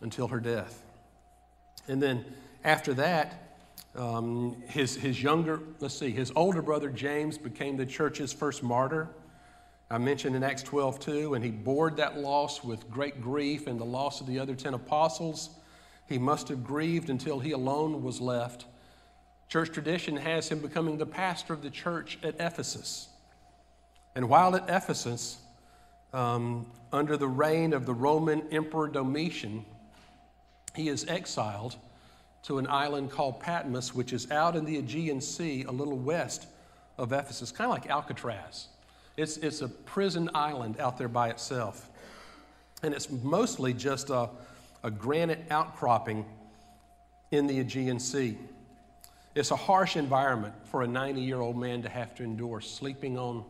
until 0.03 0.27
her 0.27 0.41
death. 0.41 0.83
And 1.87 2.03
then 2.03 2.25
after 2.65 2.93
that, 2.95 3.50
um, 3.97 4.63
his, 4.69 4.97
his 4.97 5.23
younger, 5.23 5.61
let's 5.81 5.99
see, 5.99 6.11
his 6.11 6.33
older 6.37 6.63
brother 6.63 6.91
James 6.91 7.39
became 7.39 7.77
the 7.77 7.87
church's 7.87 8.33
first 8.33 8.63
martyr. 8.63 9.09
I 9.91 9.99
mentioned 9.99 10.37
in 10.37 10.45
Acts 10.45 10.63
12 10.63 11.01
too, 11.01 11.35
and 11.35 11.45
he 11.45 11.51
bore 11.51 11.91
that 11.93 12.19
loss 12.19 12.63
with 12.63 12.89
great 12.89 13.21
grief 13.21 13.67
and 13.67 13.81
the 13.81 13.85
loss 13.85 14.21
of 14.21 14.29
the 14.29 14.39
other 14.39 14.55
10 14.55 14.75
apostles. 14.75 15.51
He 16.07 16.19
must 16.19 16.49
have 16.49 16.63
grieved 16.63 17.11
until 17.11 17.41
he 17.41 17.51
alone 17.51 18.03
was 18.03 18.21
left. 18.21 18.67
Church 19.49 19.73
tradition 19.73 20.17
has 20.17 20.49
him 20.49 20.61
becoming 20.61 20.97
the 20.97 21.07
pastor 21.07 21.53
of 21.53 21.63
the 21.63 21.71
church 21.71 22.19
at 22.23 22.37
Ephesus. 22.39 23.09
And 24.15 24.29
while 24.29 24.55
at 24.55 24.69
Ephesus, 24.69 25.39
um, 26.13 26.71
under 26.93 27.17
the 27.17 27.29
reign 27.29 27.73
of 27.73 27.87
the 27.87 27.95
Roman 27.95 28.43
Emperor 28.53 28.87
Domitian, 28.87 29.65
he 30.77 30.89
is 30.89 31.05
exiled 31.09 31.77
to 32.45 32.59
an 32.59 32.67
island 32.67 33.11
called 33.11 33.41
Patmos, 33.41 33.95
which 33.95 34.13
is 34.13 34.31
out 34.31 34.57
in 34.57 34.65
the 34.65 34.79
Aegean 34.79 35.21
Sea, 35.21 35.65
a 35.65 35.71
little 35.71 35.97
west 35.97 36.47
of 36.97 37.13
Ephesus, 37.13 37.53
kind 37.53 37.71
of 37.71 37.77
like 37.77 37.91
Alcatraz. 37.91 38.69
It's, 39.17 39.37
it's 39.39 39.61
a 39.61 39.69
prison 39.69 40.31
island 40.35 40.81
out 40.81 40.97
there 40.97 41.09
by 41.09 41.29
itself. 41.31 41.89
And 42.83 42.95
it's 42.95 43.11
mostly 43.11 43.75
just 43.75 44.11
a, 44.11 44.31
a 44.83 44.91
granite 44.91 45.45
outcropping 45.51 46.25
in 47.31 47.47
the 47.47 47.61
Aegean 47.61 48.01
Sea. 48.01 48.39
It's 49.35 49.51
a 49.51 49.57
harsh 49.57 49.97
environment 49.97 50.55
for 50.65 50.83
a 50.83 50.87
90 50.87 51.21
year 51.21 51.41
old 51.41 51.57
man 51.57 51.83
to 51.83 51.89
have 51.89 52.15
to 52.17 52.23
endure, 52.23 52.61
sleeping 52.61 53.19
on, 53.19 53.45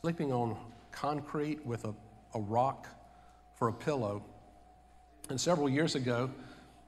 sleeping 0.00 0.32
on 0.32 0.56
concrete 0.90 1.64
with 1.64 1.84
a, 1.84 1.94
a 2.34 2.40
rock 2.40 2.88
for 3.54 3.68
a 3.68 3.72
pillow. 3.72 4.22
And 5.30 5.40
several 5.40 5.68
years 5.68 5.94
ago, 5.94 6.30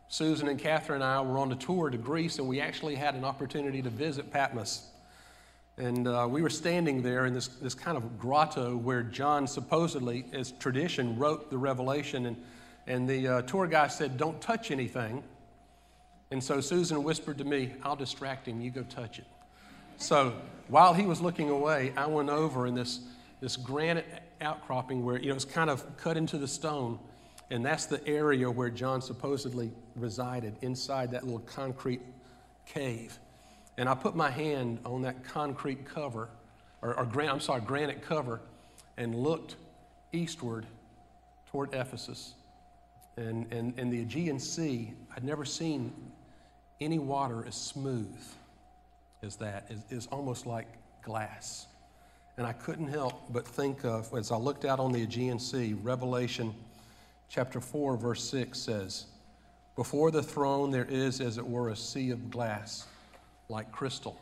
Susan 0.09 0.49
and 0.49 0.59
Catherine 0.59 1.03
and 1.03 1.11
I 1.11 1.21
were 1.21 1.37
on 1.39 1.53
a 1.53 1.57
tour 1.57 1.91
to 1.91 1.99
Greece, 1.99 2.39
and 2.39 2.49
we 2.49 2.61
actually 2.61 2.95
had 2.95 3.15
an 3.15 3.25
opportunity 3.25 3.83
to 3.83 3.91
visit 3.91 4.31
Patmos. 4.31 4.87
And 5.77 6.09
uh, 6.09 6.27
we 6.29 6.43
were 6.43 6.51
standing 6.51 7.03
there 7.03 7.27
in 7.27 7.35
this, 7.35 7.49
this 7.49 7.75
kind 7.75 7.97
of 7.97 8.19
grotto 8.19 8.77
where 8.77 9.03
John 9.03 9.47
supposedly, 9.47 10.25
as 10.33 10.53
tradition, 10.53 11.19
wrote 11.19 11.51
the 11.51 11.59
Revelation. 11.59 12.27
And, 12.27 12.37
and 12.87 13.09
the 13.09 13.29
uh, 13.29 13.43
tour 13.43 13.67
guy 13.67 13.87
said, 13.89 14.17
Don't 14.17 14.41
touch 14.41 14.71
anything. 14.71 15.23
And 16.31 16.43
so 16.43 16.61
Susan 16.61 17.05
whispered 17.05 17.39
to 17.39 17.45
me, 17.45 17.75
I'll 17.83 17.97
distract 17.97 18.49
him, 18.49 18.61
you 18.61 18.71
go 18.71 18.83
touch 18.83 19.19
it. 19.19 19.27
So 19.99 20.35
while 20.69 20.95
he 20.95 21.07
was 21.07 21.21
looking 21.21 21.51
away, 21.51 21.93
I 21.97 22.07
went 22.07 22.29
over 22.29 22.67
in 22.67 22.75
this, 22.75 23.01
this 23.41 23.57
granite 23.57 24.07
outcropping 24.41 25.05
where 25.05 25.19
you 25.19 25.29
know, 25.29 25.35
it's 25.35 25.45
kind 25.45 25.71
of 25.71 25.97
cut 25.97 26.17
into 26.17 26.39
the 26.39 26.49
stone. 26.49 26.99
And 27.51 27.65
that's 27.65 27.87
the 27.87 28.07
area 28.07 28.51
where 28.51 28.71
John 28.71 29.01
supposedly 29.01 29.73
resided, 29.97 30.57
inside 30.61 31.11
that 31.13 31.25
little 31.25 31.41
concrete 31.41 32.03
cave. 32.67 33.19
And 33.79 33.89
I 33.89 33.95
put 33.95 34.15
my 34.15 34.31
hand 34.31 34.81
on 34.85 35.03
that 35.03 35.25
concrete 35.25 35.85
cover, 35.87 36.29
or, 36.83 36.95
or 36.95 37.05
gran- 37.07 37.31
I'm 37.31 37.41
sorry, 37.41 37.63
granite 37.63 38.03
cover, 38.03 38.41
and 38.97 39.15
looked 39.15 39.57
eastward 40.13 40.67
toward 41.47 41.73
Ephesus. 41.73 42.35
And, 43.17 43.51
and, 43.53 43.73
and 43.79 43.93
the 43.93 44.03
Aegean 44.03 44.39
Sea, 44.39 44.93
I'd 45.17 45.25
never 45.25 45.45
seen 45.45 45.93
any 46.81 46.99
water 46.99 47.45
as 47.47 47.55
smooth 47.55 48.17
as 49.23 49.37
that, 49.37 49.71
is, 49.91 50.07
almost 50.09 50.47
like 50.47 50.67
glass. 51.03 51.67
And 52.37 52.47
I 52.47 52.53
couldn't 52.53 52.89
help 52.89 53.33
but 53.33 53.47
think 53.47 53.85
of, 53.85 54.13
as 54.15 54.31
I 54.31 54.37
looked 54.37 54.65
out 54.65 54.79
on 54.79 54.93
the 54.93 55.03
Aegean 55.03 55.41
Sea, 55.41 55.75
Revelation 55.83 56.55
chapter 57.29 57.61
4, 57.61 57.97
verse 57.97 58.29
6 58.31 58.59
says, 58.59 59.07
Before 59.77 60.11
the 60.11 60.23
throne 60.23 60.71
there 60.71 60.87
is, 60.89 61.21
as 61.21 61.39
it 61.39 61.47
were, 61.47 61.69
a 61.69 61.77
sea 61.77 62.11
of 62.11 62.31
glass, 62.31 62.87
like 63.49 63.71
crystal. 63.71 64.19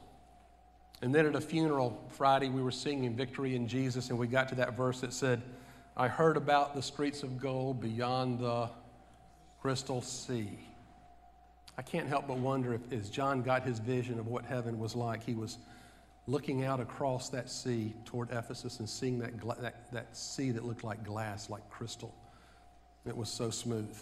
And 1.02 1.14
then 1.14 1.26
at 1.26 1.36
a 1.36 1.40
funeral 1.40 2.02
Friday, 2.10 2.48
we 2.48 2.62
were 2.62 2.70
singing 2.70 3.14
Victory 3.14 3.54
in 3.54 3.68
Jesus, 3.68 4.10
and 4.10 4.18
we 4.18 4.26
got 4.26 4.48
to 4.48 4.54
that 4.56 4.76
verse 4.76 5.00
that 5.00 5.12
said, 5.12 5.42
I 5.96 6.08
heard 6.08 6.36
about 6.36 6.74
the 6.74 6.82
streets 6.82 7.22
of 7.22 7.38
gold 7.38 7.80
beyond 7.80 8.40
the 8.40 8.68
crystal 9.60 10.02
sea. 10.02 10.58
I 11.78 11.82
can't 11.82 12.08
help 12.08 12.26
but 12.26 12.38
wonder 12.38 12.74
if, 12.74 12.92
as 12.92 13.10
John 13.10 13.42
got 13.42 13.62
his 13.62 13.78
vision 13.78 14.18
of 14.18 14.26
what 14.26 14.44
heaven 14.44 14.78
was 14.78 14.96
like, 14.96 15.22
he 15.22 15.34
was 15.34 15.58
looking 16.26 16.64
out 16.64 16.80
across 16.80 17.28
that 17.28 17.50
sea 17.50 17.94
toward 18.04 18.30
Ephesus 18.30 18.80
and 18.80 18.88
seeing 18.88 19.18
that, 19.18 19.38
that, 19.60 19.92
that 19.92 20.16
sea 20.16 20.50
that 20.50 20.64
looked 20.64 20.82
like 20.82 21.04
glass, 21.04 21.50
like 21.50 21.68
crystal. 21.70 22.14
It 23.06 23.16
was 23.16 23.28
so 23.28 23.50
smooth 23.50 23.96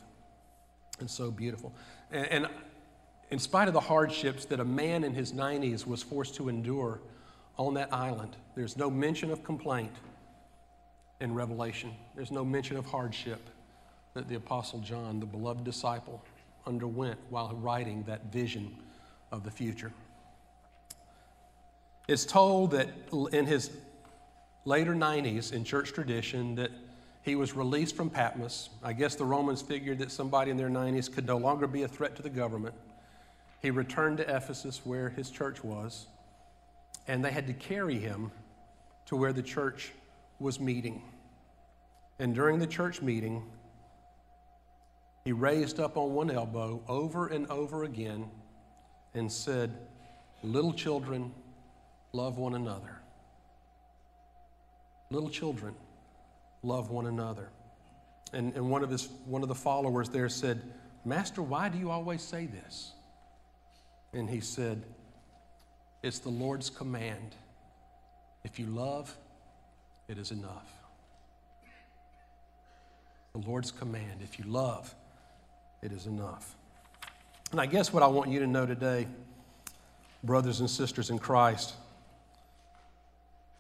and 1.01 1.11
so 1.11 1.31
beautiful. 1.31 1.73
And, 2.11 2.27
and 2.27 2.49
in 3.31 3.39
spite 3.39 3.69
of 3.69 3.75
the 3.75 3.81
hardships 3.81 4.45
that 4.47 4.61
a 4.61 4.65
man 4.65 5.05
in 5.05 5.15
his 5.15 5.33
90s 5.33 5.87
was 5.87 6.03
forced 6.03 6.35
to 6.37 6.49
endure 6.49 7.01
on 7.57 7.75
that 7.75 7.93
island, 7.93 8.37
there's 8.55 8.77
no 8.77 8.91
mention 8.91 9.31
of 9.31 9.45
complaint 9.45 9.93
in 11.21 11.35
Revelation. 11.35 11.93
There's 12.15 12.31
no 12.31 12.45
mention 12.45 12.77
of 12.77 12.87
hardship 12.87 13.41
that 14.15 14.29
the 14.29 14.37
Apostle 14.37 14.81
John, 14.81 15.21
the 15.21 15.27
beloved 15.27 15.65
disciple, 15.65 16.23
underwent 16.67 17.19
while 17.31 17.55
writing 17.57 18.05
that 18.05 18.33
vision 18.33 18.77
of 19.33 19.45
the 19.45 19.51
future. 19.51 19.93
It's 22.07 22.25
told 22.25 22.73
that 22.73 22.89
in 23.33 23.47
his 23.47 23.71
later 24.65 24.95
90s 24.95 25.53
in 25.53 25.65
church 25.65 25.93
tradition 25.93 26.55
that 26.57 26.71
he 27.25 27.37
was 27.37 27.55
released 27.55 27.97
from 27.97 28.11
Patmos. 28.11 28.69
I 28.83 28.93
guess 28.93 29.15
the 29.15 29.25
Romans 29.25 29.63
figured 29.63 29.99
that 30.01 30.13
somebody 30.13 30.51
in 30.51 30.59
their 30.59 30.69
90s 30.69 31.11
could 31.11 31.27
no 31.27 31.39
longer 31.39 31.67
be 31.67 31.83
a 31.83 31.89
threat 31.89 32.15
to 32.17 32.23
the 32.23 32.29
government. 32.29 32.75
He 33.63 33.71
returned 33.71 34.19
to 34.19 34.37
Ephesus 34.37 34.83
where 34.85 35.09
his 35.09 35.31
church 35.31 35.65
was, 35.65 36.07
and 37.09 37.25
they 37.25 37.33
had 37.33 37.47
to 37.47 37.55
carry 37.55 37.99
him 37.99 38.31
to 39.07 39.17
where 39.17 39.33
the 39.33 39.43
church 39.43 39.93
was 40.39 40.61
meeting. 40.61 41.01
And 42.19 42.35
during 42.35 42.59
the 42.59 42.67
church 42.67 43.01
meeting, 43.01 43.43
he 45.25 45.33
raised 45.33 45.81
up 45.81 45.97
on 45.97 46.13
one 46.13 46.31
elbow 46.31 46.83
over 46.89 47.29
and 47.29 47.47
over 47.47 47.85
again 47.85 48.31
and 49.15 49.33
said, 49.33 49.75
Little 50.43 50.75
children, 50.75 51.33
love 52.13 52.37
one 52.37 52.55
another. 52.55 53.01
Little 55.11 55.31
children, 55.31 55.75
love 56.65 56.91
one 56.91 57.07
another. 57.07 57.49
And, 58.33 58.55
and 58.55 58.71
one, 58.71 58.83
of 58.83 58.91
his, 58.91 59.09
one 59.27 59.43
of 59.43 59.49
the 59.49 59.55
followers 59.55 60.09
there 60.09 60.29
said, 60.29 60.61
Master, 61.05 61.43
why 61.43 61.69
do 61.69 61.79
you 61.79 61.91
always 61.91 62.23
say 62.23 62.47
this? 62.47 62.93
And 64.13 64.29
he 64.29 64.41
said, 64.41 64.83
It's 66.03 66.19
the 66.19 66.31
Lord's 66.31 66.71
command. 66.71 67.35
If 68.45 68.59
you 68.59 68.67
love, 68.67 69.15
it 70.09 70.19
is 70.19 70.31
enough. 70.31 70.71
The 73.35 73.41
Lord's 73.47 73.71
command. 73.71 74.21
If 74.23 74.39
you 74.39 74.45
love, 74.47 74.95
it 75.83 75.93
is 75.93 76.07
enough. 76.07 76.55
And 77.53 77.61
I 77.61 77.67
guess 77.67 77.93
what 77.93 78.03
I 78.03 78.07
want 78.07 78.31
you 78.31 78.41
to 78.41 78.47
know 78.47 78.67
today, 78.67 79.07
brothers 80.23 80.61
and 80.61 80.69
sisters 80.69 81.11
in 81.11 81.19
Christ, 81.19 81.75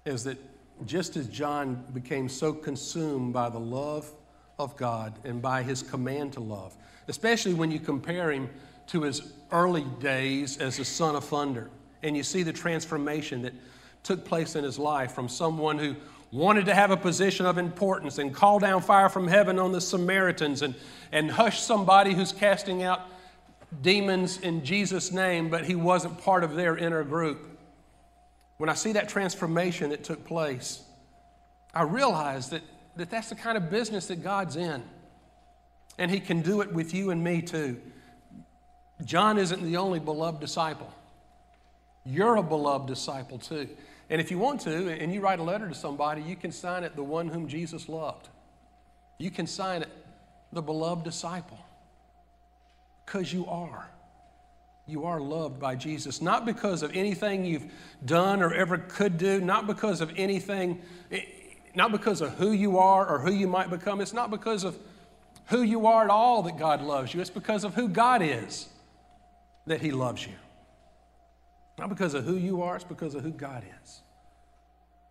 is 0.04 0.24
that 0.24 0.38
just 0.86 1.16
as 1.16 1.28
John 1.28 1.84
became 1.92 2.28
so 2.28 2.52
consumed 2.52 3.32
by 3.32 3.48
the 3.48 3.58
love 3.58 4.10
of 4.58 4.76
God 4.76 5.14
and 5.24 5.40
by 5.40 5.62
his 5.62 5.82
command 5.82 6.32
to 6.34 6.40
love, 6.40 6.76
especially 7.08 7.54
when 7.54 7.70
you 7.70 7.78
compare 7.78 8.30
him 8.30 8.48
to 8.88 9.02
his 9.02 9.32
early 9.50 9.84
days 10.00 10.58
as 10.58 10.76
the 10.76 10.84
son 10.84 11.16
of 11.16 11.24
thunder, 11.24 11.70
and 12.02 12.16
you 12.16 12.22
see 12.22 12.42
the 12.42 12.52
transformation 12.52 13.42
that 13.42 13.54
took 14.02 14.24
place 14.24 14.54
in 14.56 14.64
his 14.64 14.78
life 14.78 15.12
from 15.12 15.28
someone 15.28 15.78
who 15.78 15.96
wanted 16.30 16.66
to 16.66 16.74
have 16.74 16.90
a 16.90 16.96
position 16.96 17.46
of 17.46 17.58
importance 17.58 18.18
and 18.18 18.34
call 18.34 18.58
down 18.58 18.82
fire 18.82 19.08
from 19.08 19.28
heaven 19.28 19.58
on 19.58 19.72
the 19.72 19.80
Samaritans 19.80 20.62
and, 20.62 20.74
and 21.12 21.30
hush 21.30 21.60
somebody 21.60 22.12
who's 22.12 22.32
casting 22.32 22.82
out 22.82 23.00
demons 23.82 24.38
in 24.40 24.64
Jesus' 24.64 25.12
name, 25.12 25.48
but 25.48 25.64
he 25.64 25.74
wasn't 25.74 26.18
part 26.22 26.44
of 26.44 26.54
their 26.54 26.76
inner 26.76 27.04
group. 27.04 27.53
When 28.56 28.68
I 28.68 28.74
see 28.74 28.92
that 28.92 29.08
transformation 29.08 29.90
that 29.90 30.04
took 30.04 30.24
place, 30.24 30.82
I 31.74 31.82
realize 31.82 32.50
that, 32.50 32.62
that 32.96 33.10
that's 33.10 33.28
the 33.28 33.34
kind 33.34 33.56
of 33.56 33.70
business 33.70 34.06
that 34.06 34.22
God's 34.22 34.56
in. 34.56 34.82
And 35.98 36.10
He 36.10 36.20
can 36.20 36.42
do 36.42 36.60
it 36.60 36.72
with 36.72 36.94
you 36.94 37.10
and 37.10 37.22
me 37.22 37.42
too. 37.42 37.80
John 39.04 39.38
isn't 39.38 39.62
the 39.62 39.76
only 39.76 39.98
beloved 39.98 40.40
disciple. 40.40 40.92
You're 42.04 42.36
a 42.36 42.42
beloved 42.42 42.86
disciple 42.86 43.38
too. 43.38 43.68
And 44.10 44.20
if 44.20 44.30
you 44.30 44.38
want 44.38 44.60
to, 44.62 44.90
and 44.90 45.12
you 45.12 45.20
write 45.20 45.38
a 45.38 45.42
letter 45.42 45.68
to 45.68 45.74
somebody, 45.74 46.22
you 46.22 46.36
can 46.36 46.52
sign 46.52 46.84
it 46.84 46.94
the 46.94 47.02
one 47.02 47.28
whom 47.28 47.48
Jesus 47.48 47.88
loved. 47.88 48.28
You 49.18 49.30
can 49.30 49.46
sign 49.46 49.82
it 49.82 49.88
the 50.52 50.62
beloved 50.62 51.04
disciple 51.04 51.58
because 53.04 53.32
you 53.32 53.46
are. 53.46 53.88
You 54.86 55.04
are 55.04 55.20
loved 55.20 55.58
by 55.58 55.76
Jesus, 55.76 56.20
not 56.20 56.44
because 56.44 56.82
of 56.82 56.94
anything 56.94 57.44
you've 57.44 57.64
done 58.04 58.42
or 58.42 58.52
ever 58.52 58.78
could 58.78 59.16
do, 59.16 59.40
not 59.40 59.66
because 59.66 60.00
of 60.00 60.12
anything, 60.16 60.82
eh, 61.10 61.22
not 61.74 61.90
because 61.90 62.20
of 62.20 62.34
who 62.34 62.52
you 62.52 62.78
are 62.78 63.06
or 63.06 63.18
who 63.18 63.32
you 63.32 63.48
might 63.48 63.70
become. 63.70 64.00
It's 64.00 64.12
not 64.12 64.30
because 64.30 64.62
of 64.62 64.78
who 65.46 65.62
you 65.62 65.86
are 65.86 66.04
at 66.04 66.10
all 66.10 66.42
that 66.42 66.58
God 66.58 66.82
loves 66.82 67.14
you. 67.14 67.20
It's 67.20 67.30
because 67.30 67.64
of 67.64 67.74
who 67.74 67.88
God 67.88 68.20
is 68.22 68.68
that 69.66 69.80
He 69.80 69.90
loves 69.90 70.26
you. 70.26 70.34
Not 71.78 71.88
because 71.88 72.14
of 72.14 72.24
who 72.24 72.36
you 72.36 72.62
are, 72.62 72.76
it's 72.76 72.84
because 72.84 73.14
of 73.14 73.22
who 73.22 73.30
God 73.30 73.64
is. 73.82 74.00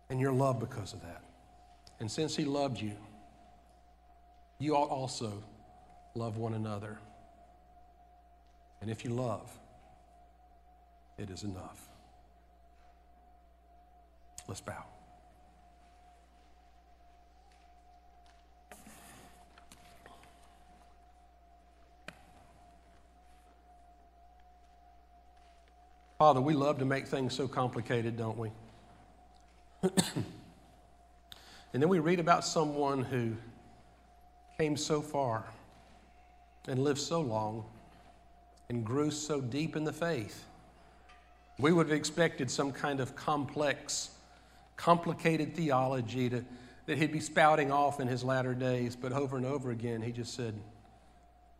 And 0.08 0.20
you're 0.20 0.32
loved 0.32 0.60
because 0.60 0.92
of 0.92 1.02
that. 1.02 1.22
And 1.98 2.10
since 2.10 2.36
He 2.36 2.44
loved 2.44 2.80
you, 2.80 2.92
you 4.58 4.76
ought 4.76 4.88
also 4.88 5.42
love 6.14 6.36
one 6.36 6.54
another. 6.54 6.98
And 8.80 8.90
if 8.90 9.04
you 9.04 9.10
love, 9.10 9.50
it 11.18 11.30
is 11.30 11.44
enough. 11.44 11.88
Let's 14.48 14.60
bow. 14.60 14.84
Father, 26.18 26.40
we 26.40 26.54
love 26.54 26.78
to 26.78 26.84
make 26.84 27.06
things 27.06 27.34
so 27.34 27.46
complicated, 27.46 28.16
don't 28.16 28.38
we? 28.38 28.50
and 29.82 29.92
then 31.82 31.88
we 31.88 31.98
read 31.98 32.20
about 32.20 32.44
someone 32.44 33.02
who 33.02 33.36
came 34.56 34.76
so 34.76 35.02
far 35.02 35.44
and 36.66 36.82
lived 36.82 37.00
so 37.00 37.20
long 37.20 37.64
and 38.70 38.84
grew 38.84 39.10
so 39.10 39.40
deep 39.40 39.76
in 39.76 39.84
the 39.84 39.92
faith 39.92 40.44
we 41.58 41.72
would 41.72 41.88
have 41.88 41.96
expected 41.96 42.50
some 42.50 42.72
kind 42.72 43.00
of 43.00 43.14
complex, 43.14 44.10
complicated 44.76 45.54
theology 45.54 46.30
to, 46.30 46.44
that 46.86 46.98
he'd 46.98 47.12
be 47.12 47.20
spouting 47.20 47.70
off 47.70 48.00
in 48.00 48.08
his 48.08 48.24
latter 48.24 48.54
days, 48.54 48.96
but 48.96 49.12
over 49.12 49.36
and 49.36 49.46
over 49.46 49.70
again, 49.70 50.02
he 50.02 50.12
just 50.12 50.34
said, 50.34 50.54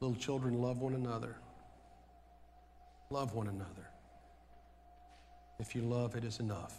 Little 0.01 0.17
children, 0.17 0.61
love 0.61 0.81
one 0.81 0.95
another. 0.95 1.37
Love 3.11 3.35
one 3.35 3.47
another. 3.47 3.89
If 5.59 5.75
you 5.75 5.83
love, 5.83 6.17
it 6.17 6.25
is 6.25 6.41
enough. 6.41 6.75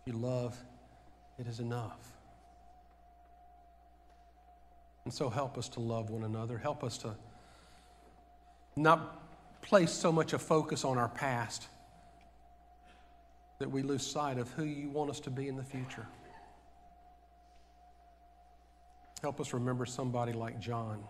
If 0.00 0.12
you 0.12 0.18
love, 0.18 0.56
it 1.38 1.46
is 1.46 1.60
enough. 1.60 2.12
And 5.04 5.14
so 5.14 5.30
help 5.30 5.56
us 5.56 5.68
to 5.70 5.80
love 5.80 6.10
one 6.10 6.24
another. 6.24 6.58
Help 6.58 6.84
us 6.84 6.98
to 6.98 7.14
not 8.76 9.21
place 9.62 9.90
so 9.90 10.12
much 10.12 10.32
a 10.32 10.38
focus 10.38 10.84
on 10.84 10.98
our 10.98 11.08
past 11.08 11.68
that 13.58 13.70
we 13.70 13.82
lose 13.82 14.04
sight 14.04 14.38
of 14.38 14.50
who 14.50 14.64
you 14.64 14.90
want 14.90 15.08
us 15.08 15.20
to 15.20 15.30
be 15.30 15.48
in 15.48 15.56
the 15.56 15.62
future. 15.62 16.06
Help 19.22 19.40
us 19.40 19.52
remember 19.52 19.86
somebody 19.86 20.32
like 20.32 20.58
John, 20.60 21.02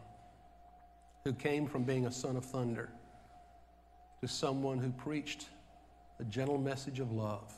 who 1.25 1.33
came 1.33 1.67
from 1.67 1.83
being 1.83 2.05
a 2.07 2.13
son 2.13 2.37
of 2.37 2.45
thunder 2.45 2.91
to 4.21 4.29
someone 4.29 4.79
who 4.79 4.91
preached 4.91 5.47
a 6.21 6.25
gentle 6.25 6.59
message 6.59 7.01
of 7.01 7.11
love 7.11 7.53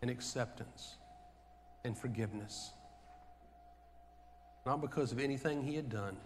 and 0.00 0.10
acceptance 0.10 0.94
and 1.84 1.96
forgiveness. 1.96 2.70
Not 4.64 4.80
because 4.80 5.12
of 5.12 5.18
anything 5.18 5.62
he 5.62 5.76
had 5.76 5.90
done, 5.90 6.16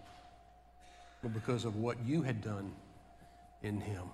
but 1.23 1.35
because 1.35 1.65
of 1.65 1.75
what 1.77 1.99
you 2.07 2.23
had 2.23 2.41
done 2.41 2.73
in 3.67 3.81
him. 3.81 4.09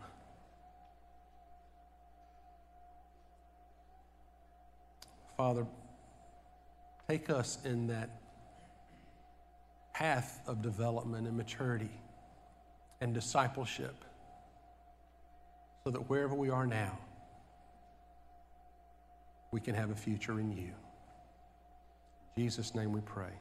Father, 5.37 5.67
take 7.09 7.31
us 7.31 7.59
in 7.65 7.87
that 7.89 8.11
path 9.95 10.41
of 10.47 10.63
development 10.63 11.27
and 11.27 11.37
maturity 11.37 11.91
and 13.01 13.13
discipleship 13.13 14.05
so 15.85 15.91
that 15.91 16.09
wherever 16.09 16.35
we 16.35 16.49
are 16.49 16.67
now, 16.67 16.99
we 19.51 19.61
can 19.61 19.75
have 19.75 19.91
a 19.91 19.97
future 19.97 20.41
in 20.41 20.51
you. 20.51 20.73
In 22.37 22.45
Jesus' 22.45 22.75
name 22.75 22.93
we 22.93 23.01
pray. 23.01 23.33